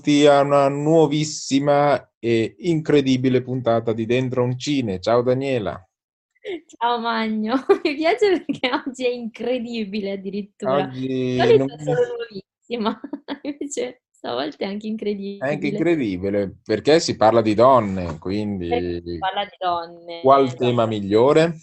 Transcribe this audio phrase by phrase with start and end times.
[0.00, 4.98] Benvenuti a una nuovissima e incredibile puntata di Dentro un Cine.
[4.98, 5.86] Ciao Daniela.
[6.66, 7.54] Ciao Magno,
[7.84, 10.84] mi piace perché oggi è incredibile addirittura.
[10.84, 12.98] Oggi non- è solo nuovissima,
[13.42, 15.46] invece stavolta è anche incredibile.
[15.46, 20.20] è anche incredibile perché si parla di donne, Perché quindi si parla di donne.
[20.22, 20.64] qual esatto.
[20.64, 21.56] tema migliore?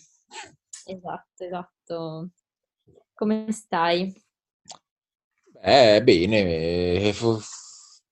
[0.85, 2.29] Esatto, esatto.
[3.15, 4.13] Come stai?
[5.59, 7.13] Eh, bene, eh,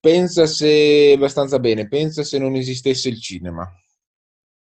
[0.05, 3.67] pensa se abbastanza bene, pensa se non esistesse il cinema,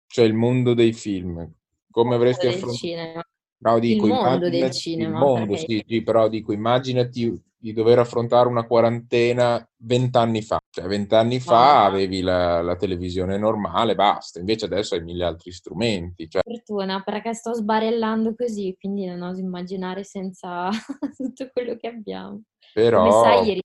[0.07, 1.49] cioè il mondo dei film.
[1.89, 2.77] Come avresti affrontato?
[2.77, 3.23] cinema.
[3.63, 7.73] No, dico, Il mondo del cinema, Il mondo, perché- sì, sì, però dico, immaginati di
[7.73, 10.59] dover affrontare una quarantena vent'anni fa.
[10.69, 14.39] Cioè, vent'anni fa avevi la, la televisione normale, basta.
[14.39, 16.27] Invece adesso hai mille altri strumenti.
[16.29, 20.69] Cioè, Fortuna, perché sto sbarellando così, quindi non oso immaginare senza
[21.15, 22.29] tutto quello che abbiamo.
[22.29, 23.61] Come però, sai, ieri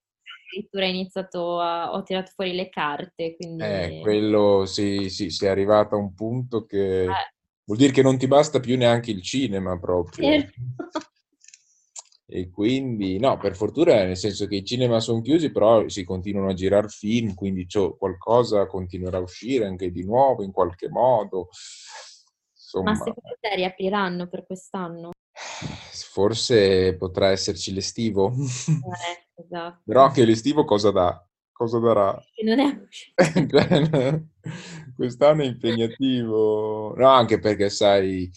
[0.48, 1.92] addirittura iniziato a...
[1.92, 3.64] ho tirato fuori le carte, quindi...
[3.64, 7.32] eh, quello, sì, sì, sei arrivato a un punto che Eh,
[7.64, 10.28] vuol dire che non ti basta più neanche il cinema proprio.
[10.28, 10.46] vero.
[12.28, 16.48] E quindi, no, per fortuna, nel senso che i cinema sono chiusi, però si continuano
[16.50, 21.48] a girare film, quindi qualcosa continuerà a uscire anche di nuovo in qualche modo.
[22.82, 25.10] Ma Insomma, secondo te riapriranno per quest'anno?
[26.12, 28.32] forse potrà esserci l'estivo,
[28.82, 29.80] Eh, esatto.
[29.84, 31.20] però anche l'estivo cosa dà?
[31.52, 32.18] Cosa darà?
[32.34, 32.80] Che non è.
[33.48, 34.22] Cioè,
[34.94, 38.30] Quest'anno è impegnativo, no, anche perché sai,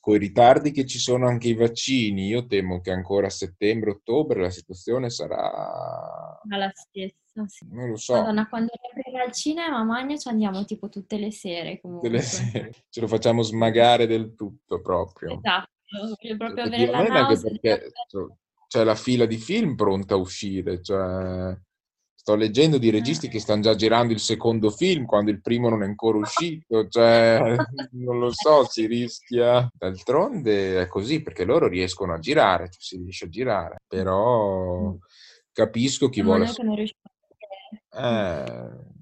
[0.00, 4.40] con i ritardi che ci sono anche i vaccini, io temo che ancora a settembre-ottobre
[4.40, 7.66] la situazione sarà, Ma la stessa, sì.
[7.70, 11.80] non lo so, Madonna, quando riaprirà il cinema, Magno, ci andiamo tipo tutte le sere
[11.80, 12.20] tutte le comunque.
[12.20, 12.72] sere.
[12.88, 15.32] ce lo facciamo smagare del tutto proprio.
[15.36, 15.70] Esatto,
[16.20, 17.50] voglio proprio avere la nausea.
[17.50, 18.26] perché cioè,
[18.66, 21.56] c'è la fila di film pronta a uscire, cioè,
[22.14, 25.82] sto leggendo di registi che stanno già girando il secondo film quando il primo non
[25.82, 27.38] è ancora uscito, cioè,
[27.92, 29.70] non lo so, si rischia.
[29.72, 34.96] D'altronde è così perché loro riescono a girare, cioè, si riesce a girare, però
[35.52, 37.14] capisco chi Siamo vuole noi che non riusciamo
[37.90, 38.06] a
[38.42, 38.94] eh,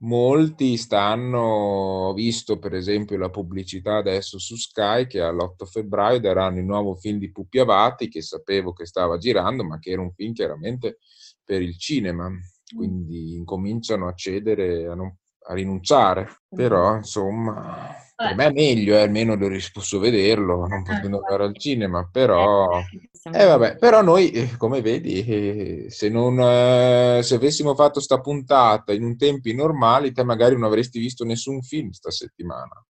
[0.00, 6.58] molti stanno, ho visto per esempio la pubblicità adesso su Sky che all'8 febbraio daranno
[6.58, 10.12] il nuovo film di Pupi Avati che sapevo che stava girando, ma che era un
[10.12, 10.98] film chiaramente
[11.44, 12.30] per il cinema,
[12.74, 15.16] quindi incominciano a cedere, a, non-
[15.48, 16.28] a rinunciare.
[16.48, 17.94] Però insomma,
[18.26, 22.08] per me è meglio, eh, almeno lo ris- posso vederlo, non potendo andare al cinema,
[22.10, 22.82] però...
[23.12, 28.00] Siamo- Eh vabbè, però noi, eh, come vedi, eh, se non, eh, se avessimo fatto
[28.00, 32.84] sta puntata in un tempi normali, te magari non avresti visto nessun film sta settimana.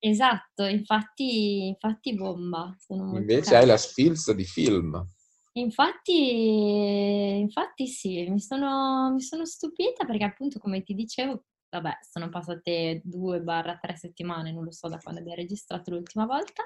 [0.00, 2.76] Esatto, infatti, infatti bomba.
[2.88, 5.04] Invece hai la sfilza di film.
[5.52, 12.28] Infatti, infatti sì, mi sono, mi sono stupita perché appunto come ti dicevo, vabbè, sono
[12.28, 16.64] passate due barra tre settimane, non lo so da quando abbiamo registrato l'ultima volta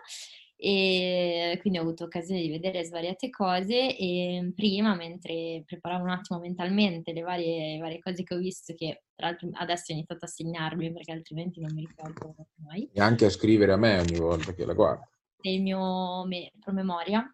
[0.57, 6.39] e quindi ho avuto occasione di vedere svariate cose e prima, mentre preparavo un attimo
[6.39, 10.29] mentalmente le varie, varie cose che ho visto, che tra l'altro adesso ho iniziato a
[10.29, 12.35] segnarmi perché altrimenti non mi ricordo
[12.65, 15.09] mai, E anche a scrivere a me ogni volta che la guardo.
[15.43, 17.29] nel mio me- promemoria,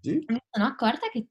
[0.00, 0.12] Sì?
[0.28, 1.26] mi sono accorta che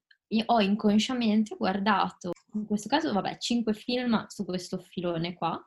[0.46, 5.60] ho inconsciamente guardato, in questo caso, vabbè, cinque film su questo filone qua.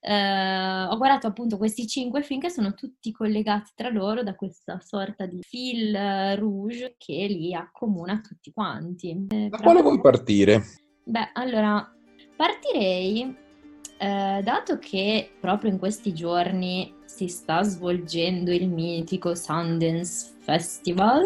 [0.00, 4.80] Eh, ho guardato appunto questi cinque film che sono tutti collegati tra loro da questa
[4.80, 5.96] sorta di fil
[6.36, 9.26] rouge che li accomuna tutti quanti.
[9.28, 10.62] Eh, Da quale vuoi partire?
[11.04, 11.90] Beh, allora
[12.36, 13.36] partirei,
[13.98, 21.22] eh, dato che proprio in questi giorni si sta svolgendo il mitico Sundance Festival.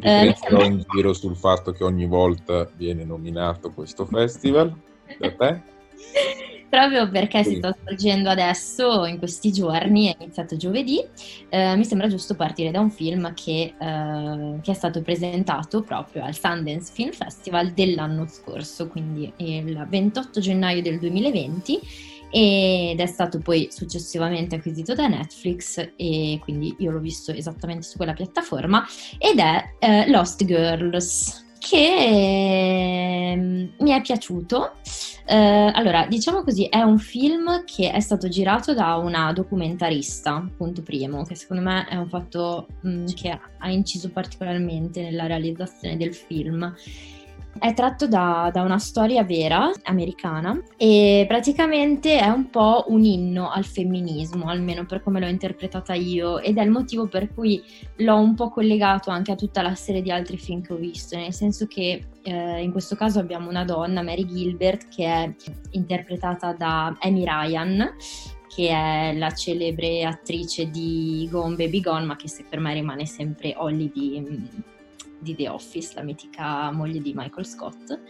[0.00, 4.74] Eh, sembra- in giro sul fatto che ogni volta viene nominato questo festival
[5.18, 5.62] da te.
[6.72, 7.56] Proprio perché si Sì.
[7.56, 11.04] sta svolgendo adesso, in questi giorni, è iniziato giovedì,
[11.50, 16.24] eh, mi sembra giusto partire da un film che, eh, che è stato presentato proprio
[16.24, 21.78] al Sundance Film Festival dell'anno scorso, quindi il 28 gennaio del 2020,
[22.30, 27.98] ed è stato poi successivamente acquisito da Netflix e quindi io l'ho visto esattamente su
[27.98, 28.82] quella piattaforma,
[29.18, 34.72] ed è eh, Lost Girls, che ehm, mi è piaciuto.
[35.32, 40.82] Eh, allora, diciamo così, è un film che è stato girato da una documentarista, punto
[40.82, 46.14] primo, che secondo me è un fatto mh, che ha inciso particolarmente nella realizzazione del
[46.14, 46.74] film.
[47.58, 53.50] È tratto da, da, una storia vera americana e praticamente è un po' un inno
[53.50, 57.62] al femminismo, almeno per come l'ho interpretata io, ed è il motivo per cui
[57.96, 61.16] l'ho un po' collegato anche a tutta la serie di altri film che ho visto,
[61.16, 65.34] nel senso che eh, in questo caso abbiamo una donna, Mary Gilbert, che è
[65.72, 67.94] interpretata da Amy Ryan,
[68.54, 73.54] che è la celebre attrice di Gone Baby Gone, ma che per me rimane sempre
[73.56, 74.48] Holly di,
[75.22, 78.00] di The Office, la mitica moglie di Michael Scott.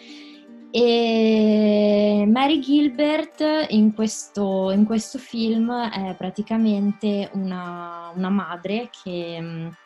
[0.70, 9.76] E Mary Gilbert in questo, in questo film è praticamente una, una madre che mh,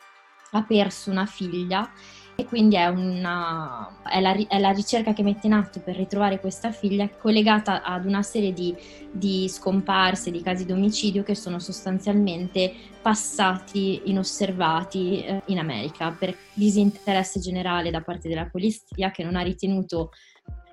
[0.51, 1.91] ha perso una figlia
[2.39, 6.39] e quindi è, una, è, la, è, la, ricerca che mette in atto per ritrovare
[6.39, 8.75] questa figlia collegata ad una serie di,
[9.11, 16.37] di scomparse, di casi di omicidio che sono sostanzialmente passati inosservati eh, in America per
[16.53, 20.11] disinteresse generale da parte della polizia che non ha ritenuto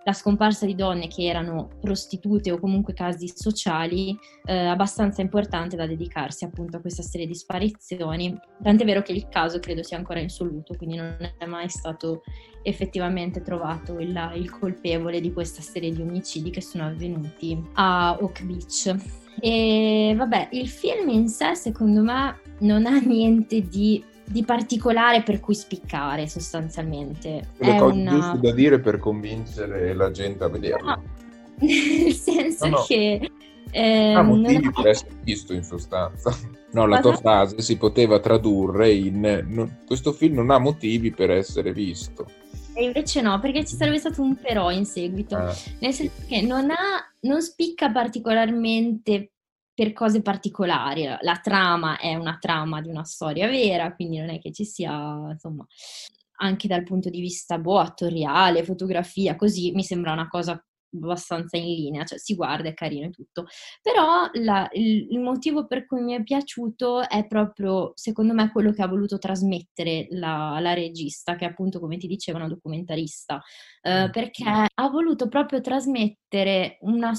[0.04, 5.86] la scomparsa di donne che erano prostitute o comunque casi sociali eh, abbastanza importante da
[5.86, 8.38] dedicarsi appunto a questa serie di sparizioni.
[8.62, 12.22] Tant'è vero che il caso credo sia ancora insoluto, quindi non è mai stato
[12.62, 18.42] effettivamente trovato il, il colpevole di questa serie di omicidi che sono avvenuti a Oak
[18.44, 18.94] Beach.
[19.40, 25.40] E vabbè, il film in sé secondo me non ha niente di di particolare per
[25.40, 27.50] cui spiccare sostanzialmente.
[27.58, 28.10] Le cose una...
[28.10, 30.86] giuste da dire per convincere la gente a vederlo.
[30.86, 31.02] No,
[31.60, 32.84] nel senso no, no.
[32.86, 33.30] che...
[33.70, 36.36] Eh, ha motivi per essere visto in sostanza.
[36.72, 41.30] No, la tua frase si poteva tradurre in no, questo film non ha motivi per
[41.30, 42.26] essere visto.
[42.74, 45.36] E invece no, perché ci sarebbe stato un però in seguito.
[45.36, 46.26] Ah, nel senso sì.
[46.26, 49.33] che non, ha, non spicca particolarmente
[49.74, 51.04] per cose particolari.
[51.20, 55.30] La trama è una trama di una storia vera, quindi non è che ci sia,
[55.30, 55.66] insomma,
[56.36, 60.62] anche dal punto di vista boh, attoriale, fotografia, così mi sembra una cosa
[60.94, 63.46] abbastanza in linea, cioè si guarda, è carino e tutto.
[63.82, 68.72] Però la, il, il, motivo per cui mi è piaciuto è proprio, secondo me, quello
[68.72, 73.42] che ha voluto trasmettere la, la regista, che appunto, come ti dicevo, è una documentarista,
[73.82, 77.12] eh, perché ha voluto proprio trasmettere una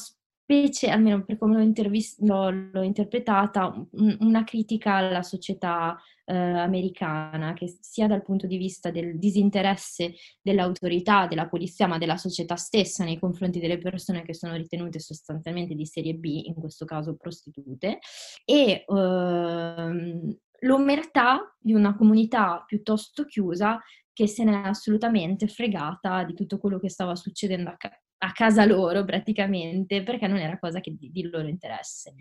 [0.46, 6.36] specie, almeno per come l'ho, intervist- l'ho, l'ho interpretata, un, una critica alla società eh,
[6.36, 12.56] americana, che sia dal punto di vista del disinteresse dell'autorità, della polizia, ma della società
[12.56, 17.16] stessa nei confronti delle persone che sono ritenute sostanzialmente di serie B, in questo caso
[17.16, 18.00] prostitute,
[18.46, 23.82] e ehm, l'omertà di una comunità piuttosto chiusa
[24.14, 27.70] che se n'è assolutamente fregata di tutto quello che stava succedendo
[28.18, 32.16] a, casa loro praticamente, perché non era cosa che di, di loro interesse.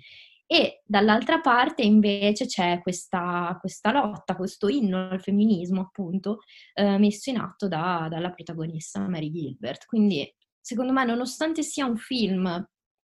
[0.47, 6.41] E dall'altra parte invece c'è questa, questa, lotta, questo inno al femminismo appunto
[6.75, 9.87] eh, messo in atto da, dalla protagonista Mary Gilbert.
[9.87, 10.31] Quindi
[10.61, 12.43] secondo me nonostante sia un film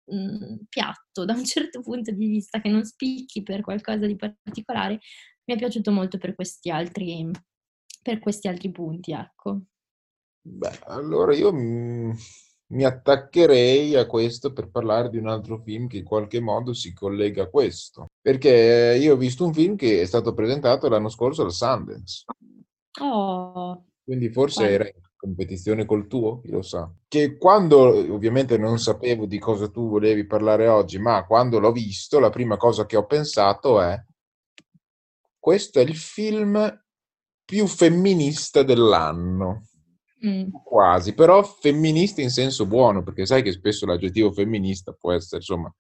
[0.04, 4.16] mh, mm, piatto da un certo punto di vista che non spicchi per qualcosa di
[4.16, 5.00] particolare,
[5.44, 7.28] mi è piaciuto molto per questi altri,
[8.02, 9.62] per questi altri punti, ecco.
[10.42, 11.52] Beh, allora io...
[12.68, 16.92] Mi attaccherei a questo per parlare di un altro film che in qualche modo si
[16.92, 18.06] collega a questo.
[18.20, 22.24] Perché io ho visto un film che è stato presentato l'anno scorso al Sundance.
[23.00, 23.84] Oh.
[24.02, 24.72] Quindi forse Vai.
[24.72, 26.90] era in competizione col tuo, chi lo sa.
[27.06, 27.78] Che quando
[28.12, 32.56] ovviamente non sapevo di cosa tu volevi parlare oggi, ma quando l'ho visto, la prima
[32.56, 33.96] cosa che ho pensato è
[35.38, 36.84] questo è il film
[37.44, 39.68] più femminista dell'anno.
[40.26, 40.48] Mm.
[40.64, 45.72] Quasi, però femminista in senso buono, perché sai che spesso l'aggettivo femminista può essere, insomma...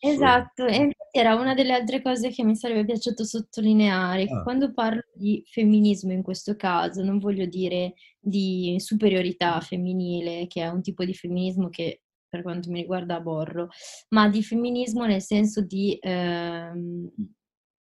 [0.00, 4.26] Esatto, e infatti era una delle altre cose che mi sarebbe piaciuto sottolineare.
[4.28, 4.42] Ah.
[4.44, 10.68] Quando parlo di femminismo in questo caso, non voglio dire di superiorità femminile, che è
[10.68, 13.70] un tipo di femminismo che per quanto mi riguarda aborro,
[14.10, 17.10] ma di femminismo nel senso di ehm,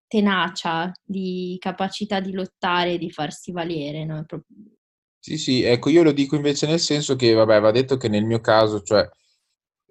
[0.07, 4.25] tenacia, di capacità di lottare, di farsi valere, no?
[5.27, 8.23] Sì, sì, ecco, io lo dico invece nel senso che, vabbè, va detto che nel
[8.23, 9.05] mio caso, cioè,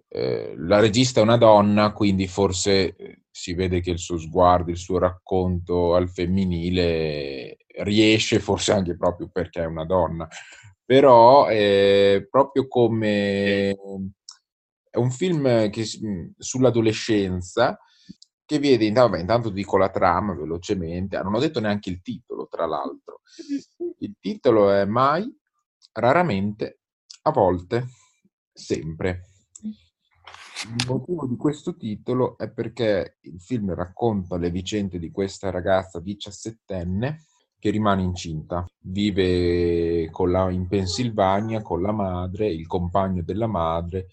[0.09, 4.71] eh, la regista è una donna, quindi forse eh, si vede che il suo sguardo,
[4.71, 10.27] il suo racconto al femminile riesce, forse anche proprio perché è una donna,
[10.83, 13.77] però eh, proprio come
[14.91, 15.85] è un film che,
[16.39, 17.79] sull'adolescenza
[18.47, 22.47] che vede, vabbè, intanto dico la trama velocemente, ah, non ho detto neanche il titolo,
[22.49, 23.21] tra l'altro.
[23.99, 25.29] Il titolo è Mai,
[25.93, 26.81] raramente,
[27.23, 27.87] a volte,
[28.53, 29.25] sempre.
[30.65, 36.01] Il motivo di questo titolo è perché il film racconta le vicende di questa ragazza
[36.01, 37.25] diciassettenne
[37.59, 38.65] che rimane incinta.
[38.79, 44.07] Vive la, in Pennsylvania con la madre, il compagno della madre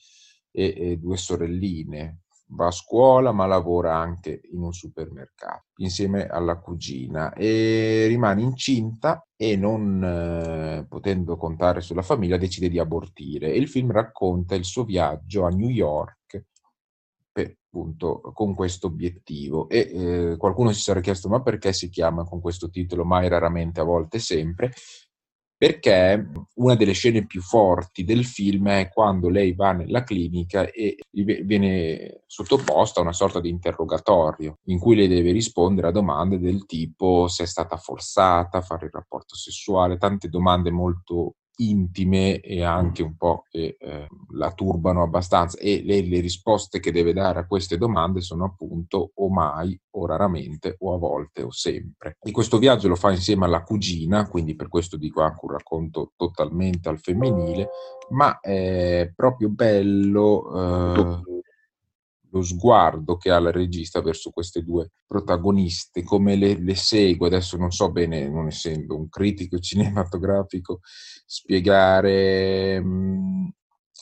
[0.52, 2.23] e, e due sorelline.
[2.56, 9.26] Va a scuola ma lavora anche in un supermercato insieme alla cugina e rimane incinta
[9.36, 13.52] e non eh, potendo contare sulla famiglia decide di abortire.
[13.52, 16.46] E il film racconta il suo viaggio a New York
[17.32, 19.68] per, appunto con questo obiettivo.
[19.68, 19.80] E
[20.32, 23.84] eh, qualcuno si sarà chiesto: ma perché si chiama con questo titolo mai raramente, a
[23.84, 24.72] volte sempre?
[25.64, 30.98] Perché una delle scene più forti del film è quando lei va nella clinica e
[31.10, 36.66] viene sottoposta a una sorta di interrogatorio in cui lei deve rispondere a domande del
[36.66, 42.64] tipo se è stata forzata a fare il rapporto sessuale, tante domande molto intime e
[42.64, 47.40] anche un po' che eh, la turbano abbastanza e le, le, risposte che deve dare
[47.40, 52.18] a queste domande sono appunto o mai o raramente o a volte o sempre.
[52.22, 56.14] E questo viaggio lo fa insieme alla cugina, quindi per questo dico anche un racconto
[56.16, 57.70] totalmente al femminile,
[58.10, 61.33] ma è proprio bello eh,
[62.34, 67.58] lo sguardo che ha la regista verso queste due protagoniste, come le, le segue, adesso
[67.58, 70.80] non so bene, non essendo un critico cinematografico,
[71.26, 73.48] spiegare mh, mm,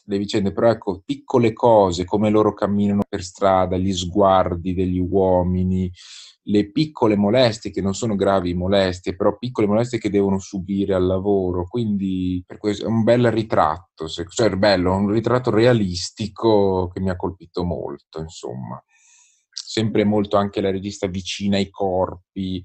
[0.05, 5.91] le vicende, però ecco, piccole cose, come loro camminano per strada, gli sguardi degli uomini,
[6.45, 11.05] le piccole molestie che non sono gravi molestie, però piccole molestie che devono subire al
[11.05, 11.65] lavoro.
[11.67, 17.15] Quindi per questo è un bel ritratto, cioè bello, un ritratto realistico che mi ha
[17.15, 18.83] colpito molto, insomma.
[19.53, 22.63] Sempre molto anche la regista vicina ai corpi.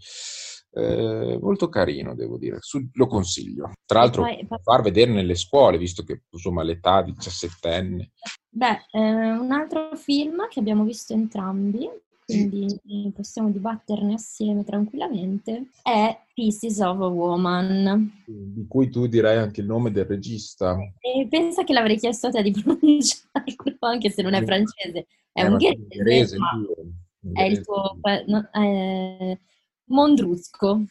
[0.79, 3.73] Eh, molto carino, devo dire, Su, lo consiglio.
[3.87, 8.11] Tra l'altro, poi, far vedere nelle scuole, visto che insomma l'età 17enne.
[8.51, 11.89] Beh, eh, un altro film che abbiamo visto entrambi,
[12.27, 12.79] quindi
[13.15, 18.23] possiamo dibatterne assieme tranquillamente, è Pieces of a Woman.
[18.27, 20.77] Di cui tu direi anche il nome del regista.
[21.01, 25.43] E pensa che l'avrei chiesto a te di pronunciarlo, anche se non è francese, è,
[25.43, 26.53] è ungherese, ma
[27.33, 27.99] è il tuo...
[28.27, 29.39] No, è
[29.87, 30.85] Mondrusco.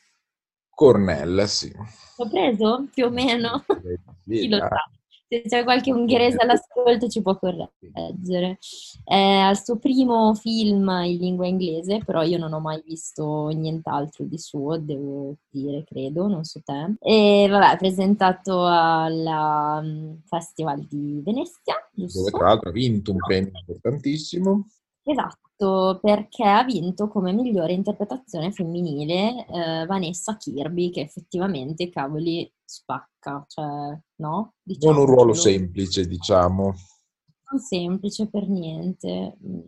[0.70, 1.72] Cornell, sì.
[2.18, 3.64] L'ho preso più o meno?
[4.26, 4.90] Chi lo sa?
[5.28, 8.60] se c'è qualche ungherese all'ascolto ci può correggere.
[9.04, 14.26] È al suo primo film in lingua inglese, però io non ho mai visto nient'altro
[14.26, 16.96] di suo, devo dire, credo, non so te.
[17.00, 22.20] E vabbè, presentato al mm, Festival di Venezia, giusto?
[22.20, 24.68] Dove tra l'altro ha vinto un premio importantissimo.
[25.08, 33.46] Esatto, perché ha vinto come migliore interpretazione femminile eh, Vanessa Kirby, che effettivamente, cavoli, spacca,
[33.48, 34.54] cioè, no?
[34.64, 36.74] Diciamo, non un ruolo semplice, diciamo.
[37.52, 39.60] Non semplice per niente, mm,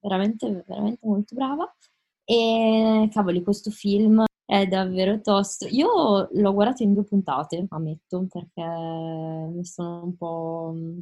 [0.00, 1.76] veramente, veramente molto brava.
[2.24, 5.66] E cavoli, questo film è davvero tosto.
[5.66, 11.00] Io l'ho guardato in due puntate, ammetto, perché mi sono un po' mm,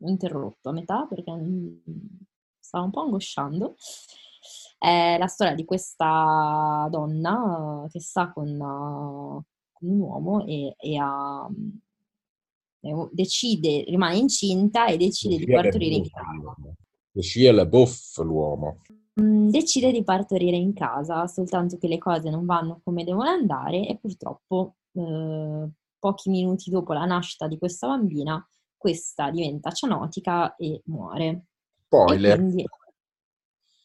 [0.00, 1.68] interrotto a metà perché mm,
[2.66, 3.76] stava un po' angosciando.
[4.78, 9.42] È la storia di questa donna che sta con, uh,
[9.72, 11.48] con un uomo e, e, ha,
[12.80, 16.54] e, decide, rimane incinta e decide di partorire in casa.
[17.10, 18.82] Decide la buff l'uomo.
[19.18, 23.86] Mm, decide di partorire in casa, soltanto che le cose non vanno come devono andare
[23.86, 25.68] e purtroppo eh,
[25.98, 28.46] pochi minuti dopo la nascita di questa bambina
[28.86, 31.46] questa diventa cianotica e muore.
[31.86, 32.38] Spoiler.
[32.38, 32.64] Quindi...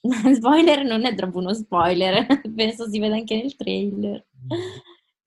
[0.36, 4.26] spoiler non è troppo uno spoiler, penso si veda anche nel trailer.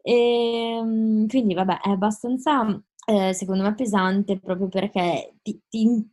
[0.03, 6.11] E, ehm, quindi vabbè, è abbastanza, eh, secondo me, pesante proprio perché ti, ti,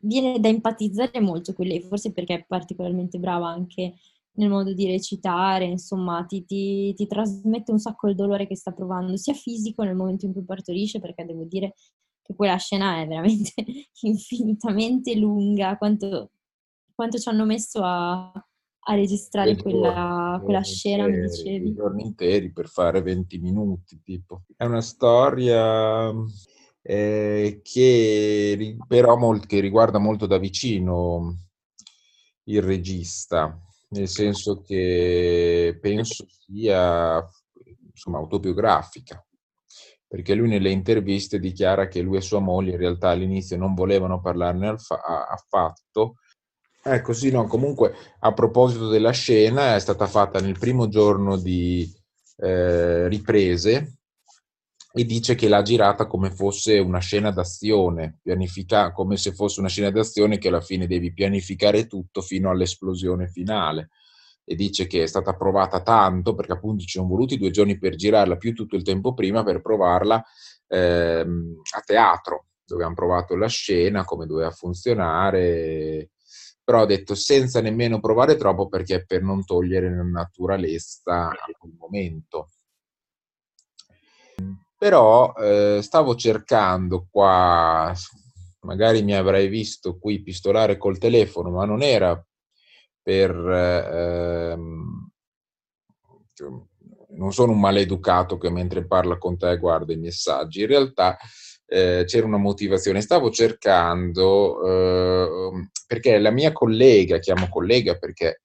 [0.00, 3.94] viene da empatizzare molto con lei, forse perché è particolarmente brava anche
[4.36, 8.72] nel modo di recitare, insomma, ti, ti, ti, trasmette un sacco il dolore che sta
[8.72, 11.74] provando, sia fisico nel momento in cui partorisce, perché devo dire
[12.24, 13.52] che quella scena è veramente
[14.02, 16.30] infinitamente lunga, quanto,
[16.94, 21.74] quanto ci hanno messo a, a registrare quella, quella scena, interi, mi dicevi.
[21.74, 24.44] Giorni interi per fare 20 minuti, tipo.
[24.56, 26.10] È una storia
[26.80, 31.36] eh, che però molt, che riguarda molto da vicino
[32.44, 33.58] il regista,
[33.90, 37.22] nel senso che penso sia
[37.86, 39.24] insomma autobiografica
[40.14, 44.20] perché lui nelle interviste dichiara che lui e sua moglie in realtà all'inizio non volevano
[44.20, 46.18] parlarne affatto.
[46.84, 51.92] Ecco, sì, no, comunque a proposito della scena è stata fatta nel primo giorno di
[52.36, 53.96] eh, riprese
[54.92, 59.68] e dice che l'ha girata come fosse una scena d'azione, pianifica- come se fosse una
[59.68, 63.88] scena d'azione che alla fine devi pianificare tutto fino all'esplosione finale
[64.44, 67.94] e dice che è stata provata tanto perché appunto ci sono voluti due giorni per
[67.94, 70.22] girarla più tutto il tempo prima per provarla
[70.68, 76.10] ehm, a teatro dove hanno provato la scena, come doveva funzionare,
[76.62, 81.74] però ho detto senza nemmeno provare troppo perché per non togliere la naturalezza a quel
[81.78, 82.48] momento.
[84.76, 87.92] Però eh, stavo cercando qua,
[88.60, 92.22] magari mi avrei visto qui pistolare col telefono, ma non era
[93.04, 93.30] per...
[93.30, 95.10] Ehm,
[97.16, 101.16] non sono un maleducato che mentre parla con te guarda i messaggi, in realtà
[101.66, 103.00] eh, c'era una motivazione.
[103.00, 108.42] Stavo cercando, eh, perché la mia collega, chiamo collega perché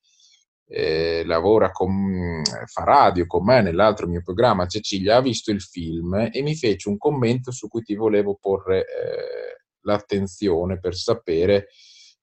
[0.67, 6.29] eh, lavora con, fa radio con me nell'altro mio programma, Cecilia, ha visto il film
[6.31, 11.69] e mi fece un commento su cui ti volevo porre eh, l'attenzione per sapere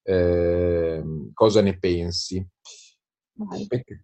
[0.07, 2.47] ehm, cosa ne pensi.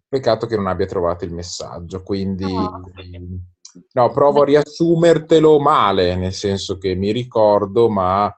[0.09, 2.45] Peccato che non abbia trovato il messaggio, quindi...
[2.45, 2.81] No.
[3.93, 8.31] No, provo a riassumertelo male, nel senso che mi ricordo, ma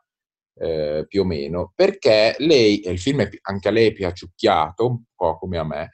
[0.56, 4.86] eh, più o meno, perché lei, e il film è, anche a lei è piaciucchiato,
[4.86, 5.90] un po' come a me,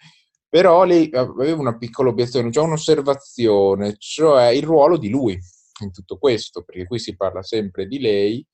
[0.48, 5.38] però lei aveva una piccola obiezione, cioè un'osservazione, cioè il ruolo di lui
[5.80, 8.46] in tutto questo, perché qui si parla sempre di lei,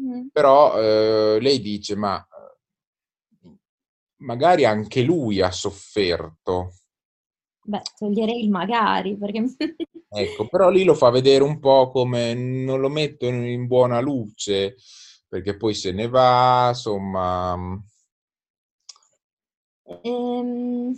[0.00, 0.28] mm.
[0.32, 2.26] però eh, lei dice, ma
[4.22, 6.74] magari anche lui ha sofferto.
[7.64, 9.44] Beh, toglierei il magari perché...
[10.08, 14.76] ecco, però lì lo fa vedere un po' come non lo mettono in buona luce
[15.32, 17.56] perché poi se ne va, insomma...
[20.02, 20.94] Ehm,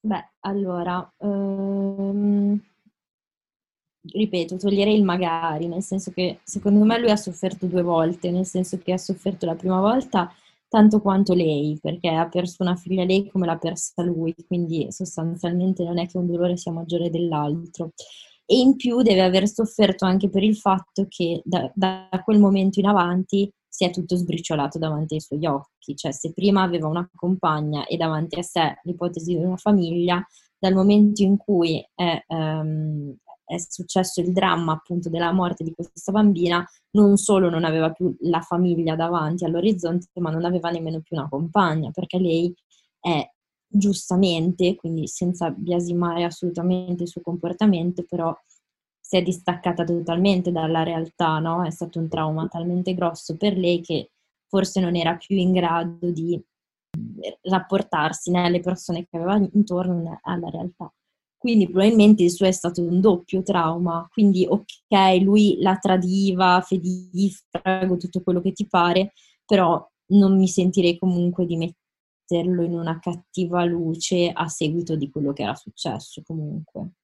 [0.00, 2.60] beh, allora, ehm,
[4.02, 8.44] ripeto, toglierei il magari, nel senso che secondo me lui ha sofferto due volte, nel
[8.44, 10.30] senso che ha sofferto la prima volta
[10.68, 15.84] tanto quanto lei, perché ha perso una figlia lei come l'ha persa lui, quindi sostanzialmente
[15.84, 17.92] non è che un dolore sia maggiore dell'altro.
[18.44, 22.78] E in più deve aver sofferto anche per il fatto che da, da quel momento
[22.78, 27.08] in avanti si è tutto sbriciolato davanti ai suoi occhi, cioè se prima aveva una
[27.14, 30.24] compagna e davanti a sé l'ipotesi di una famiglia,
[30.58, 33.14] dal momento in cui è, um,
[33.46, 38.14] è successo il dramma appunto della morte di questa bambina, non solo non aveva più
[38.22, 42.52] la famiglia davanti all'orizzonte, ma non aveva nemmeno più una compagna, perché lei
[43.00, 43.28] è
[43.68, 48.36] giustamente, quindi senza biasimare assolutamente il suo comportamento, però
[49.00, 51.64] si è distaccata totalmente dalla realtà, no?
[51.64, 54.10] È stato un trauma talmente grosso per lei che
[54.48, 56.42] forse non era più in grado di
[57.42, 60.92] rapportarsi né alle persone che aveva intorno alla realtà.
[61.46, 64.04] Quindi probabilmente il suo è stato un doppio trauma.
[64.10, 69.12] Quindi, ok, lui la tradiva, fedifrago, tutto quello che ti pare,
[69.44, 75.32] però non mi sentirei comunque di metterlo in una cattiva luce a seguito di quello
[75.32, 76.94] che era successo comunque.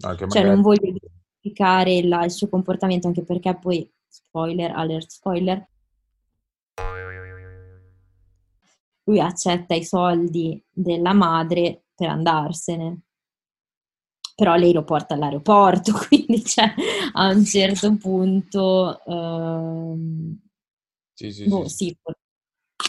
[0.00, 5.70] Anche cioè, non voglio giustificare il suo comportamento, anche perché poi, spoiler, alert spoiler,
[9.04, 13.02] lui accetta i soldi della madre per andarsene
[14.34, 16.72] però lei lo porta all'aeroporto, quindi cioè,
[17.12, 19.00] a un certo punto...
[19.06, 20.40] Ehm,
[21.14, 21.96] sì, sì, boh, sì.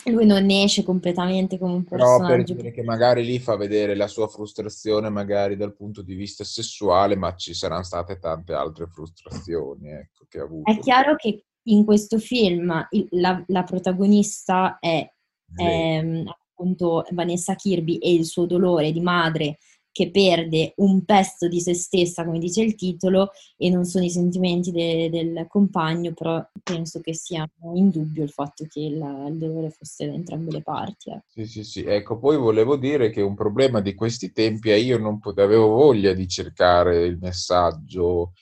[0.01, 2.21] sì, lui non esce completamente come un personaggio.
[2.21, 6.15] No, per dire che magari lì fa vedere la sua frustrazione magari dal punto di
[6.15, 10.71] vista sessuale, ma ci saranno state tante altre frustrazioni ecco, che ha avuto.
[10.71, 15.09] È chiaro che in questo film il, la, la, protagonista è,
[15.55, 19.57] è ehm, appunto Vanessa Kirby e il suo dolore di madre
[19.93, 24.09] che perde un pezzo di se stessa, come dice il titolo, e non sono i
[24.09, 29.37] sentimenti de- del compagno, però penso che sia in dubbio il fatto che il, il
[29.37, 31.11] dolore fosse da entrambe le parti.
[31.11, 31.21] Eh.
[31.27, 31.83] Sì, sì, sì.
[31.83, 35.67] Ecco, poi volevo dire che un problema di questi tempi è io non potevo, avevo
[35.67, 38.33] voglia di cercare il messaggio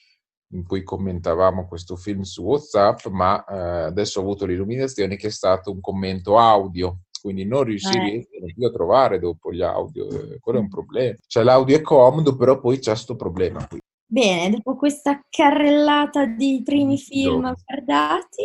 [0.53, 5.31] in cui commentavamo questo film su WhatsApp, ma eh, adesso ho avuto l'illuminazione che è
[5.31, 8.53] stato un commento audio quindi non riuscivi eh.
[8.53, 11.15] più a trovare dopo gli audio, eh, quello è un problema.
[11.27, 13.79] Cioè l'audio è comodo, però poi c'è questo problema qui.
[14.05, 18.43] Bene, dopo questa carrellata di primi film guardati...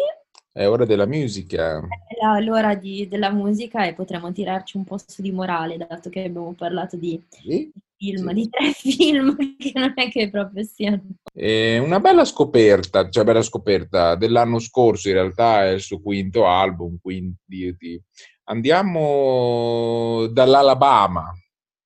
[0.53, 1.81] È ora della musica.
[1.81, 6.25] È l'ora di, della musica e potremo tirarci un po' su di morale, dato che
[6.25, 7.71] abbiamo parlato di sì?
[7.97, 8.35] film, sì.
[8.35, 11.03] di tre film che non è che proprio siano...
[11.33, 16.47] È una bella scoperta, cioè bella scoperta dell'anno scorso in realtà è il suo quinto
[16.47, 17.35] album, quindi
[17.77, 18.01] di,
[18.49, 21.33] Andiamo dall'Alabama,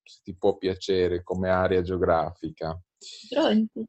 [0.03, 2.79] se ti può piacere come area geografica.
[3.29, 3.83] Pronti.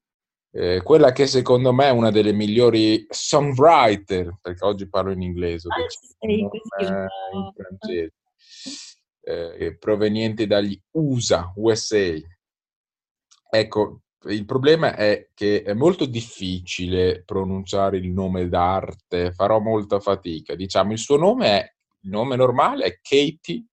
[0.55, 5.69] Eh, quella che secondo me è una delle migliori songwriter, perché oggi parlo in inglese,
[5.69, 5.77] ah,
[6.19, 6.51] sei, in
[7.55, 8.13] francese.
[9.23, 12.15] eh, proveniente dagli USA, USA.
[13.51, 20.55] Ecco, il problema è che è molto difficile pronunciare il nome d'arte, farò molta fatica.
[20.55, 21.72] Diciamo, il suo nome è,
[22.03, 23.67] il nome normale è Katie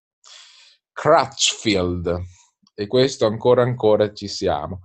[0.92, 2.22] Crutchfield
[2.74, 4.82] e questo ancora ancora ci siamo.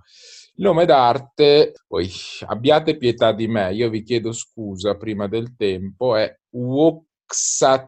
[0.57, 2.09] Il nome d'arte, poi
[2.47, 7.87] abbiate pietà di me, io vi chiedo scusa prima del tempo, è Woksatchi.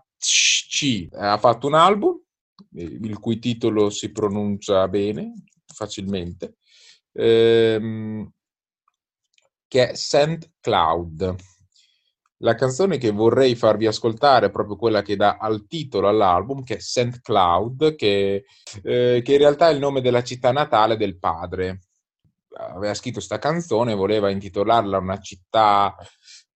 [1.13, 2.19] Ha fatto un album,
[2.73, 5.33] il cui titolo si pronuncia bene,
[5.73, 6.57] facilmente,
[7.13, 8.29] ehm,
[9.67, 10.51] che è St.
[10.59, 11.35] Cloud.
[12.41, 16.75] La canzone che vorrei farvi ascoltare è proprio quella che dà al titolo all'album, che
[16.75, 17.21] è St.
[17.21, 18.45] Cloud, che,
[18.83, 21.81] eh, che in realtà è il nome della città natale del padre.
[22.57, 25.95] Aveva scritto questa canzone, voleva intitolarla una città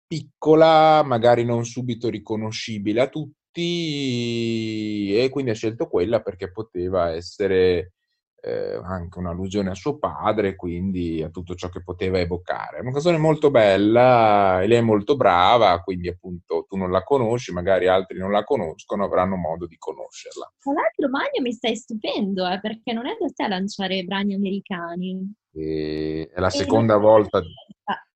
[0.06, 7.94] piccola, magari non subito riconoscibile a tutti, e quindi ha scelto quella perché poteva essere
[8.44, 12.78] eh, anche un'allusione a suo padre, quindi a tutto ciò che poteva evocare.
[12.78, 17.04] È una canzone molto bella e lei è molto brava, quindi appunto tu non la
[17.04, 20.52] conosci, magari altri non la conoscono, avranno modo di conoscerla.
[20.60, 25.34] Tra l'altro Magno mi stai stupendo, eh, perché non è da te lanciare brani americani.
[25.54, 27.40] E è la e seconda volta.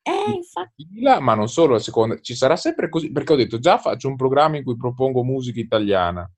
[0.08, 0.88] Eh, infatti.
[1.20, 4.16] Ma non solo la seconda, ci sarà sempre così, perché ho detto già faccio un
[4.16, 6.30] programma in cui propongo musica italiana.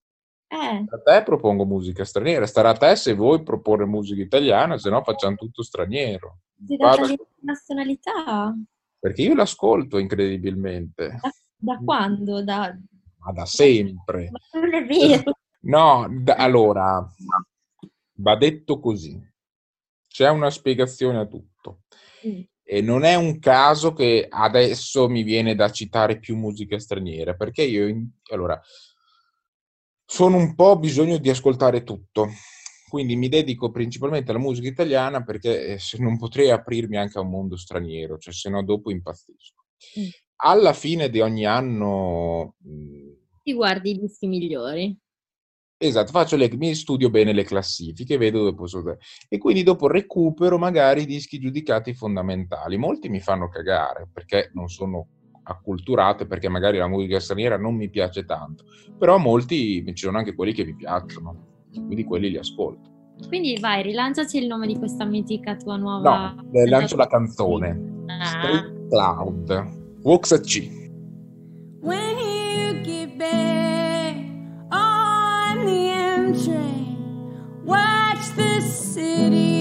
[0.48, 0.86] Eh.
[0.90, 5.04] A te propongo musica straniera, starà a te se vuoi proporre musica italiana, se no
[5.04, 6.40] facciamo tutto straniero.
[6.56, 7.28] Ti dà Vado...
[7.42, 8.56] nazionalità?
[9.00, 11.20] Perché io l'ascolto incredibilmente.
[11.22, 12.44] Da, da quando?
[12.44, 12.76] Da...
[13.18, 14.30] Ma da sempre.
[14.32, 15.32] Ma non è vero.
[15.68, 17.06] No, da, allora,
[18.20, 19.20] va detto così.
[20.08, 21.82] C'è una spiegazione a tutto.
[22.26, 22.42] Mm.
[22.64, 27.64] E non è un caso che adesso mi viene da citare più musica straniera, perché
[27.64, 27.94] io,
[28.32, 28.62] allora,
[30.08, 32.30] sono un po' bisogno di ascoltare tutto.
[32.88, 37.30] Quindi mi dedico principalmente alla musica italiana perché eh, non potrei aprirmi anche a un
[37.30, 39.65] mondo straniero, cioè se no dopo impazzisco.
[40.00, 40.08] Mm.
[40.38, 42.56] Alla fine di ogni anno...
[42.65, 43.12] Mm,
[43.43, 44.98] Ti guardi i dischi migliori.
[45.80, 49.00] Esatto, faccio le, mi studio bene le classifiche, vedo dove posso dare.
[49.28, 52.78] E quindi dopo recupero magari i dischi giudicati fondamentali.
[52.78, 55.08] Molti mi fanno cagare perché non sono
[55.48, 58.66] acculturate perché magari la musica straniera non mi piace tanto,
[58.98, 62.96] però molti ci sono anche quelli che mi piacciono, quindi quelli li ascolto.
[63.28, 66.36] Quindi vai, rilanciaci il nome di questa mitica tua nuova...
[66.36, 68.04] No, lancio la canzone.
[68.08, 68.26] Ah.
[68.26, 69.76] Straight Cloud.
[70.04, 70.70] Walks a C.
[71.82, 74.16] When you get back
[74.72, 79.57] on the M train, watch the city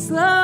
[0.00, 0.39] Bene,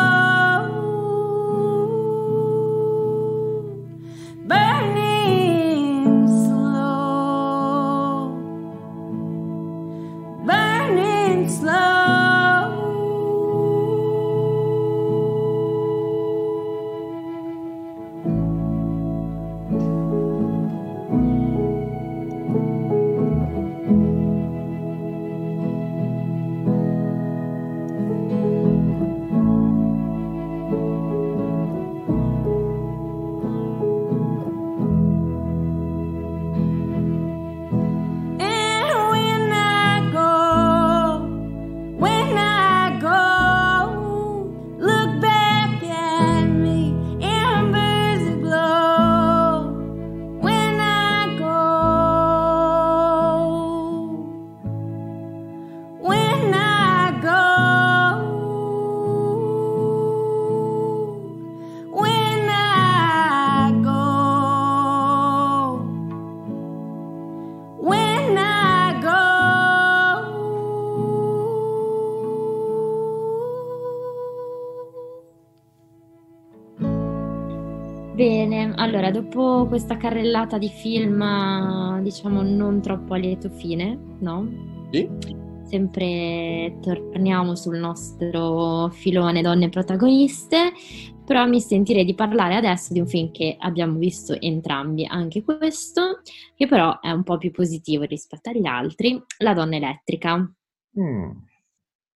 [78.97, 84.49] allora dopo questa carrellata di film, diciamo non troppo a lieto fine, no?
[84.91, 85.07] Sì.
[85.65, 90.73] Sempre torniamo sul nostro filone donne protagoniste,
[91.27, 96.21] però mi sentirei di parlare adesso di un film che abbiamo visto entrambi, anche questo,
[96.55, 100.37] che però è un po' più positivo rispetto agli altri, La donna elettrica.
[100.99, 101.31] Mm.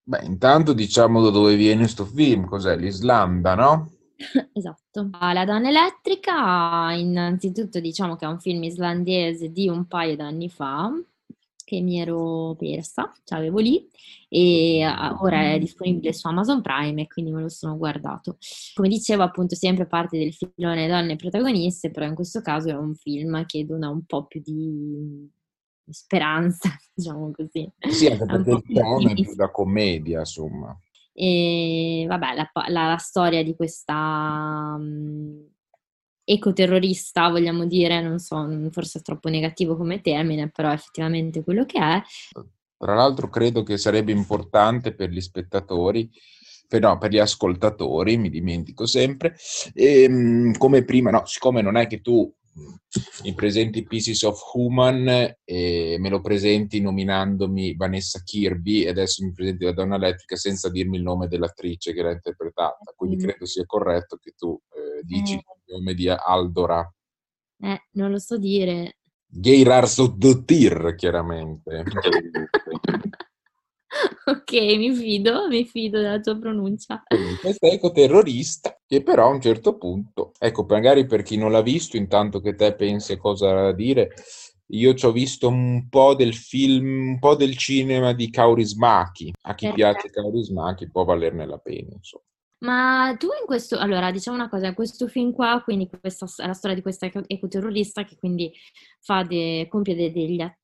[0.02, 2.76] Beh, intanto diciamo da dove viene questo film, cos'è?
[2.76, 3.90] L'Islanda, no?
[4.52, 5.08] Esatto.
[5.10, 10.92] La donna elettrica, innanzitutto diciamo che è un film islandese di un paio d'anni fa
[11.64, 13.88] che mi ero persa, ce l'avevo lì
[14.28, 14.84] e
[15.20, 18.38] ora è disponibile su Amazon Prime e quindi me lo sono guardato.
[18.74, 22.94] Come dicevo appunto sempre parte del filone donne protagoniste, però in questo caso è un
[22.94, 25.30] film che dona un po' più di
[25.88, 27.70] speranza, diciamo così.
[27.88, 30.76] Sì, anche perché il tono è più da commedia, insomma.
[31.22, 35.46] E vabbè, la, la, la storia di questa um,
[36.24, 41.78] ecoterrorista, vogliamo dire, non so, forse è troppo negativo come termine, però effettivamente quello che
[41.78, 42.02] è.
[42.78, 46.10] Tra l'altro credo che sarebbe importante per gli spettatori
[46.66, 49.34] per, no, per gli ascoltatori, mi dimentico sempre,
[49.74, 52.32] e, ehm, come prima, no, siccome non è che tu
[53.22, 59.32] mi presenti Pieces of Human e me lo presenti nominandomi Vanessa Kirby e adesso mi
[59.32, 62.92] presenti la donna elettrica senza dirmi il nome dell'attrice che l'ha interpretata.
[62.96, 63.20] Quindi mm.
[63.20, 65.44] credo sia corretto che tu eh, dici eh.
[65.66, 66.92] il nome di Aldora.
[67.62, 68.96] Eh, non lo so dire.
[69.26, 71.84] Geirar Soddotir, chiaramente.
[74.26, 77.02] ok, mi fido, mi fido della tua pronuncia.
[77.40, 81.96] Questo ecoterrorista che però a un certo punto, ecco, magari per chi non l'ha visto,
[81.96, 84.14] intanto che te pensi a cosa dire,
[84.72, 89.32] io ci ho visto un po' del film, un po' del cinema di Kaurismaki.
[89.42, 89.82] A chi Perché?
[89.82, 92.24] piace Kaurismaki può valerne la pena, insomma.
[92.62, 96.52] Ma tu in questo, allora diciamo una cosa, questo film qua, quindi questa è la
[96.52, 98.52] storia di questa ecoterrorista che quindi
[99.00, 100.59] fa de, compie de, degli atti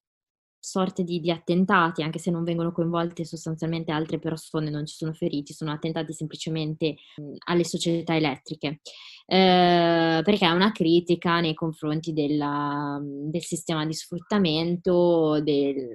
[0.67, 5.13] sorte di, di, attentati, anche se non vengono coinvolte sostanzialmente altre persone, non ci sono
[5.13, 8.81] feriti, sono attentati semplicemente mh, alle società elettriche,
[9.27, 15.87] eh, perché è una critica nei confronti della, del sistema di sfruttamento del,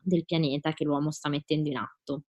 [0.00, 2.22] del, pianeta che l'uomo sta mettendo in atto.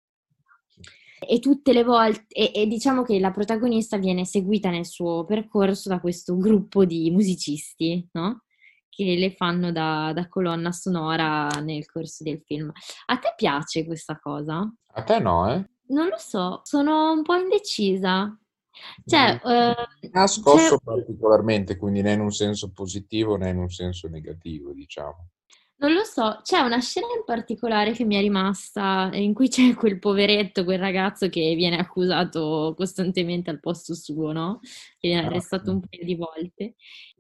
[1.20, 5.88] E tutte le volte, e, e diciamo che la protagonista viene seguita nel suo percorso
[5.90, 8.42] da questo gruppo di musicisti, no?
[9.00, 12.70] Che le fanno da, da, colonna sonora nel corso del film.
[13.06, 14.70] A te piace questa cosa?
[14.94, 15.70] A te no, eh?
[15.88, 18.38] Non lo so, sono un po' indecisa.
[19.06, 24.10] Cioè, eh, ha scosso particolarmente, quindi né in un senso positivo né in un senso
[24.10, 25.30] negativo, diciamo.
[25.82, 29.74] Non lo so, c'è una scena in particolare che mi è rimasta in cui c'è
[29.76, 34.60] quel poveretto, quel ragazzo che viene accusato costantemente al posto suo, no?
[34.62, 36.76] Che viene ah, arrestato un paio di volte,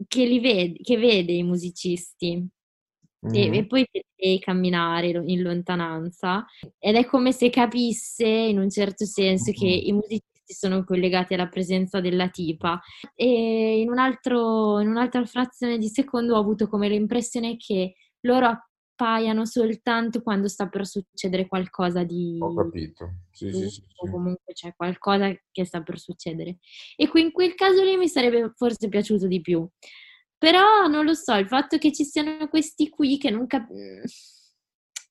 [0.07, 2.45] che, li vede, che vede i musicisti
[3.25, 3.53] mm-hmm.
[3.53, 6.45] e, e, poi vede camminare in lontananza
[6.77, 9.59] ed è come se capisse in un certo senso mm-hmm.
[9.59, 12.81] che i musicisti sono collegati alla presenza della tipa
[13.15, 18.47] e in, un altro, in un'altra frazione di secondo ho avuto come l'impressione che loro
[18.47, 22.37] appaiano soltanto quando sta per succedere qualcosa di...
[22.41, 26.57] Ho capito, sì, sì, sì, O comunque c'è qualcosa che sta per succedere.
[26.97, 29.65] E qui in quel caso lì mi sarebbe forse piaciuto di più.
[30.37, 34.07] Però non lo so, il fatto che ci siano questi qui che non capisco...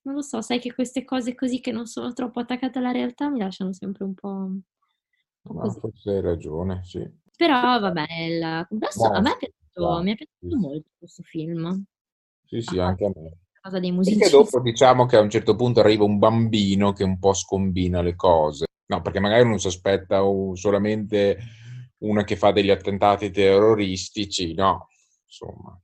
[0.03, 3.29] Non lo so, sai che queste cose così che non sono troppo attaccate alla realtà
[3.29, 4.29] mi lasciano sempre un po'...
[4.29, 4.61] un
[5.43, 7.07] po' No, forse hai ragione, sì.
[7.37, 11.85] Però vabbè, il- adesso a me è piaciuto, dai, mi è piaciuto molto questo film.
[12.49, 13.39] Sì, sì, A anche a me.
[13.61, 14.31] cosa dei Perché musicisti.
[14.31, 18.15] dopo diciamo che a un certo punto arriva un bambino che un po' scombina le
[18.15, 18.65] cose.
[18.87, 20.23] No, perché magari non si aspetta
[20.55, 21.37] solamente
[21.99, 24.89] una che fa degli attentati terroristici, no,
[25.27, 25.79] insomma.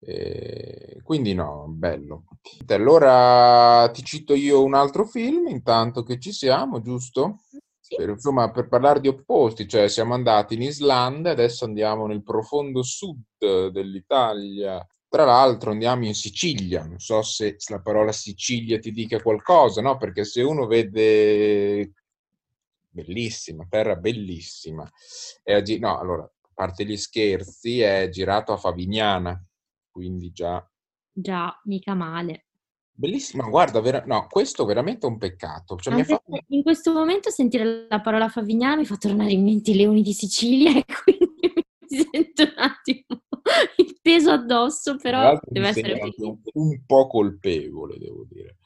[0.00, 2.24] Eh, quindi no, bello.
[2.68, 7.40] Allora ti cito io un altro film, intanto che ci siamo, giusto?
[7.88, 7.96] Sì.
[7.96, 12.82] Per, insomma, per parlare di opposti, cioè siamo andati in Islanda, adesso andiamo nel profondo
[12.82, 14.86] sud dell'Italia.
[15.08, 19.96] Tra l'altro andiamo in Sicilia, non so se la parola Sicilia ti dica qualcosa, no?
[19.96, 21.92] Perché se uno vede
[22.90, 24.86] bellissima, terra bellissima.
[25.42, 29.42] È a gi- no, allora, a parte gli scherzi, è girato a Favignana,
[29.90, 30.62] quindi già
[31.10, 32.47] Già, mica male.
[32.98, 33.48] Bellissima.
[33.48, 35.76] Guarda, vera- no, questo è veramente un peccato.
[35.76, 39.70] Cioè, Anche fatto in questo momento sentire la parola Favignana mi fa tornare in mente
[39.70, 43.22] i leoni di Sicilia e quindi mi sento un attimo
[43.76, 46.40] il peso addosso, però deve essere un, bellissimo.
[46.54, 48.56] un po' colpevole, devo dire.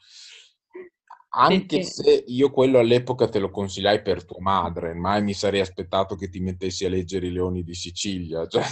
[1.35, 1.83] Anche Perché?
[1.83, 6.29] se io quello all'epoca te lo consigliai per tua madre, mai mi sarei aspettato che
[6.29, 8.45] ti mettessi a leggere i Leoni di Sicilia.
[8.45, 8.63] Cioè,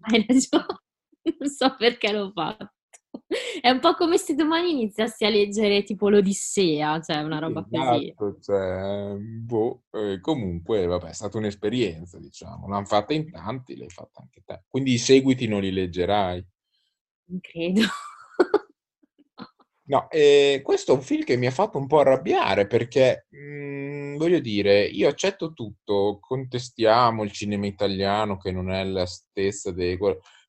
[0.00, 0.78] hai ragione.
[1.24, 2.73] Non so perché l'ho fatto.
[3.60, 8.08] È un po' come se domani iniziassi a leggere tipo l'Odissea, cioè una roba così.
[8.08, 12.68] Esatto, cioè, boh, eh, comunque, vabbè, è stata un'esperienza, diciamo.
[12.68, 14.62] L'hanno fatta in tanti, l'hai fatta anche te.
[14.68, 16.46] Quindi i seguiti non li leggerai.
[17.26, 17.82] Non credo.
[19.86, 24.16] No, eh, questo è un film che mi ha fatto un po' arrabbiare perché, mh,
[24.16, 29.98] voglio dire, io accetto tutto, contestiamo il cinema italiano che non è la stessa dei...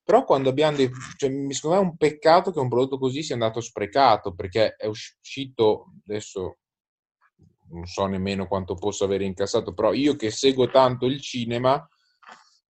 [0.05, 0.89] Però quando abbiamo dei...
[1.17, 4.75] Cioè, mi- secondo me è un peccato che un prodotto così sia andato sprecato perché
[4.75, 6.59] è uscito, adesso
[7.71, 11.83] non so nemmeno quanto possa aver incassato, però io che seguo tanto il cinema,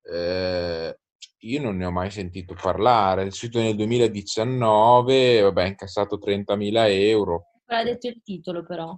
[0.03, 0.97] eh,
[1.39, 3.23] io non ne ho mai sentito parlare.
[3.23, 7.47] È uscito nel 2019, vabbè, ha incassato 30.000 euro.
[7.65, 8.97] L'ha detto il titolo però.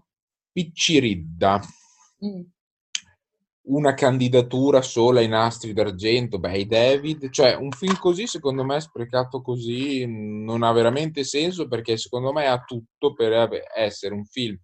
[0.52, 1.60] Picciridda,
[2.26, 2.41] Mm.
[3.70, 8.80] Una candidatura sola ai nastri d'argento, beh, i David, cioè un film così secondo me
[8.80, 14.58] sprecato così non ha veramente senso perché secondo me ha tutto per essere un film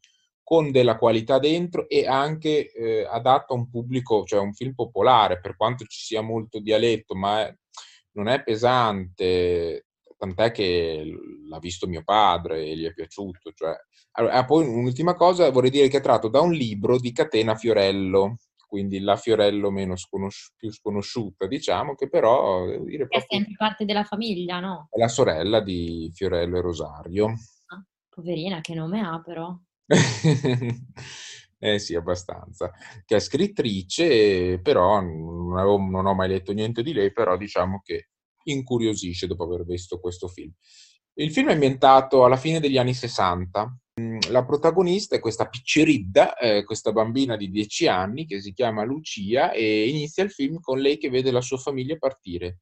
[0.44, 5.39] con della qualità dentro e anche eh, adatto a un pubblico, cioè un film popolare,
[5.39, 7.56] per quanto ci sia molto dialetto, ma è-
[8.12, 9.88] non è pesante,
[10.18, 11.04] tant'è che
[11.48, 13.52] l'ha visto mio padre e gli è piaciuto.
[13.54, 13.74] Cioè.
[14.12, 17.56] Allora, ah, poi un'ultima cosa, vorrei dire che è tratto da un libro di Catena
[17.56, 18.38] Fiorello,
[18.73, 23.86] quindi la Fiorello meno sconosci- più sconosciuta, diciamo, che però, dire, Che è sempre parte
[23.86, 24.88] della famiglia, no?
[24.89, 27.27] è la sorella di Fiorello e Rosario.
[27.67, 29.55] Ah, Poverina, che nome ha però.
[31.59, 32.71] Eh sì, abbastanza.
[33.05, 37.79] Che è scrittrice, però non, avevo- non ho mai letto niente di lei, però diciamo
[37.81, 38.09] che
[38.45, 40.51] incuriosisce dopo aver visto questo film.
[41.15, 43.78] Il film è ambientato alla fine degli anni 60.
[44.02, 48.84] Mm, La protagonista è questa picceridda, eh, questa bambina di 10 anni che si chiama
[48.84, 52.62] Lucia e inizia il film con lei che vede la sua famiglia partire.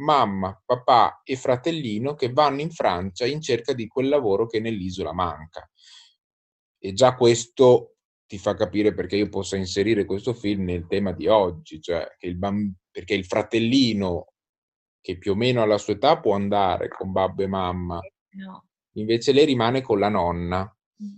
[0.00, 5.12] Mamma, papà e fratellino che vanno in Francia in cerca di quel lavoro che nell'isola
[5.12, 5.68] manca.
[6.78, 7.96] E già questo
[8.26, 12.36] ti fa capire perché io possa inserire questo film nel tema di oggi, cioè il
[12.36, 14.32] bamb- perché il fratellino
[15.06, 18.64] che più o meno alla sua età può andare con babbo e mamma, No.
[18.94, 20.68] invece lei rimane con la nonna,
[21.00, 21.14] Mm.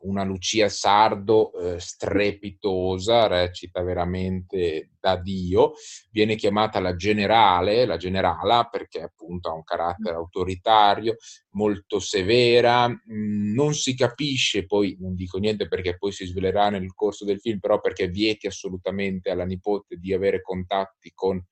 [0.00, 5.72] una Lucia Sardo eh, strepitosa, recita veramente da Dio,
[6.10, 11.16] viene chiamata la generale, la generala, perché appunto ha un carattere autoritario,
[11.52, 16.92] molto severa, mh, non si capisce, poi non dico niente perché poi si svelerà nel
[16.94, 21.42] corso del film, però perché vieti assolutamente alla nipote di avere contatti con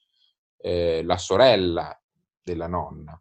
[0.67, 1.97] eh, la sorella
[2.43, 3.19] della nonna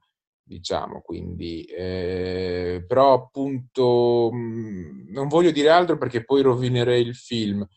[0.47, 7.67] diciamo, quindi, eh, però appunto mh, non voglio dire altro perché poi rovinerei il film,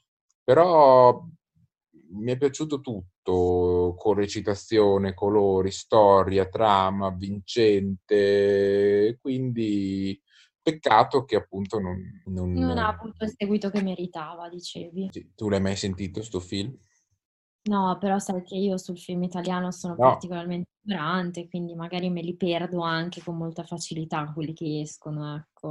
[0.44, 1.22] però
[2.10, 10.18] mi è piaciuto tutto, con recitazione, colori, storia, trama, vincente, quindi
[10.60, 11.96] peccato che appunto non...
[12.26, 15.10] non- Non ha avuto il seguito che meritava, dicevi.
[15.34, 16.74] Tu l'hai mai sentito sto film?
[17.68, 20.08] No, però sai che io sul film italiano sono No.
[20.08, 25.68] particolarmente ignorante, quindi magari me li perdo anche con molta facilità quelli che escono, ecco.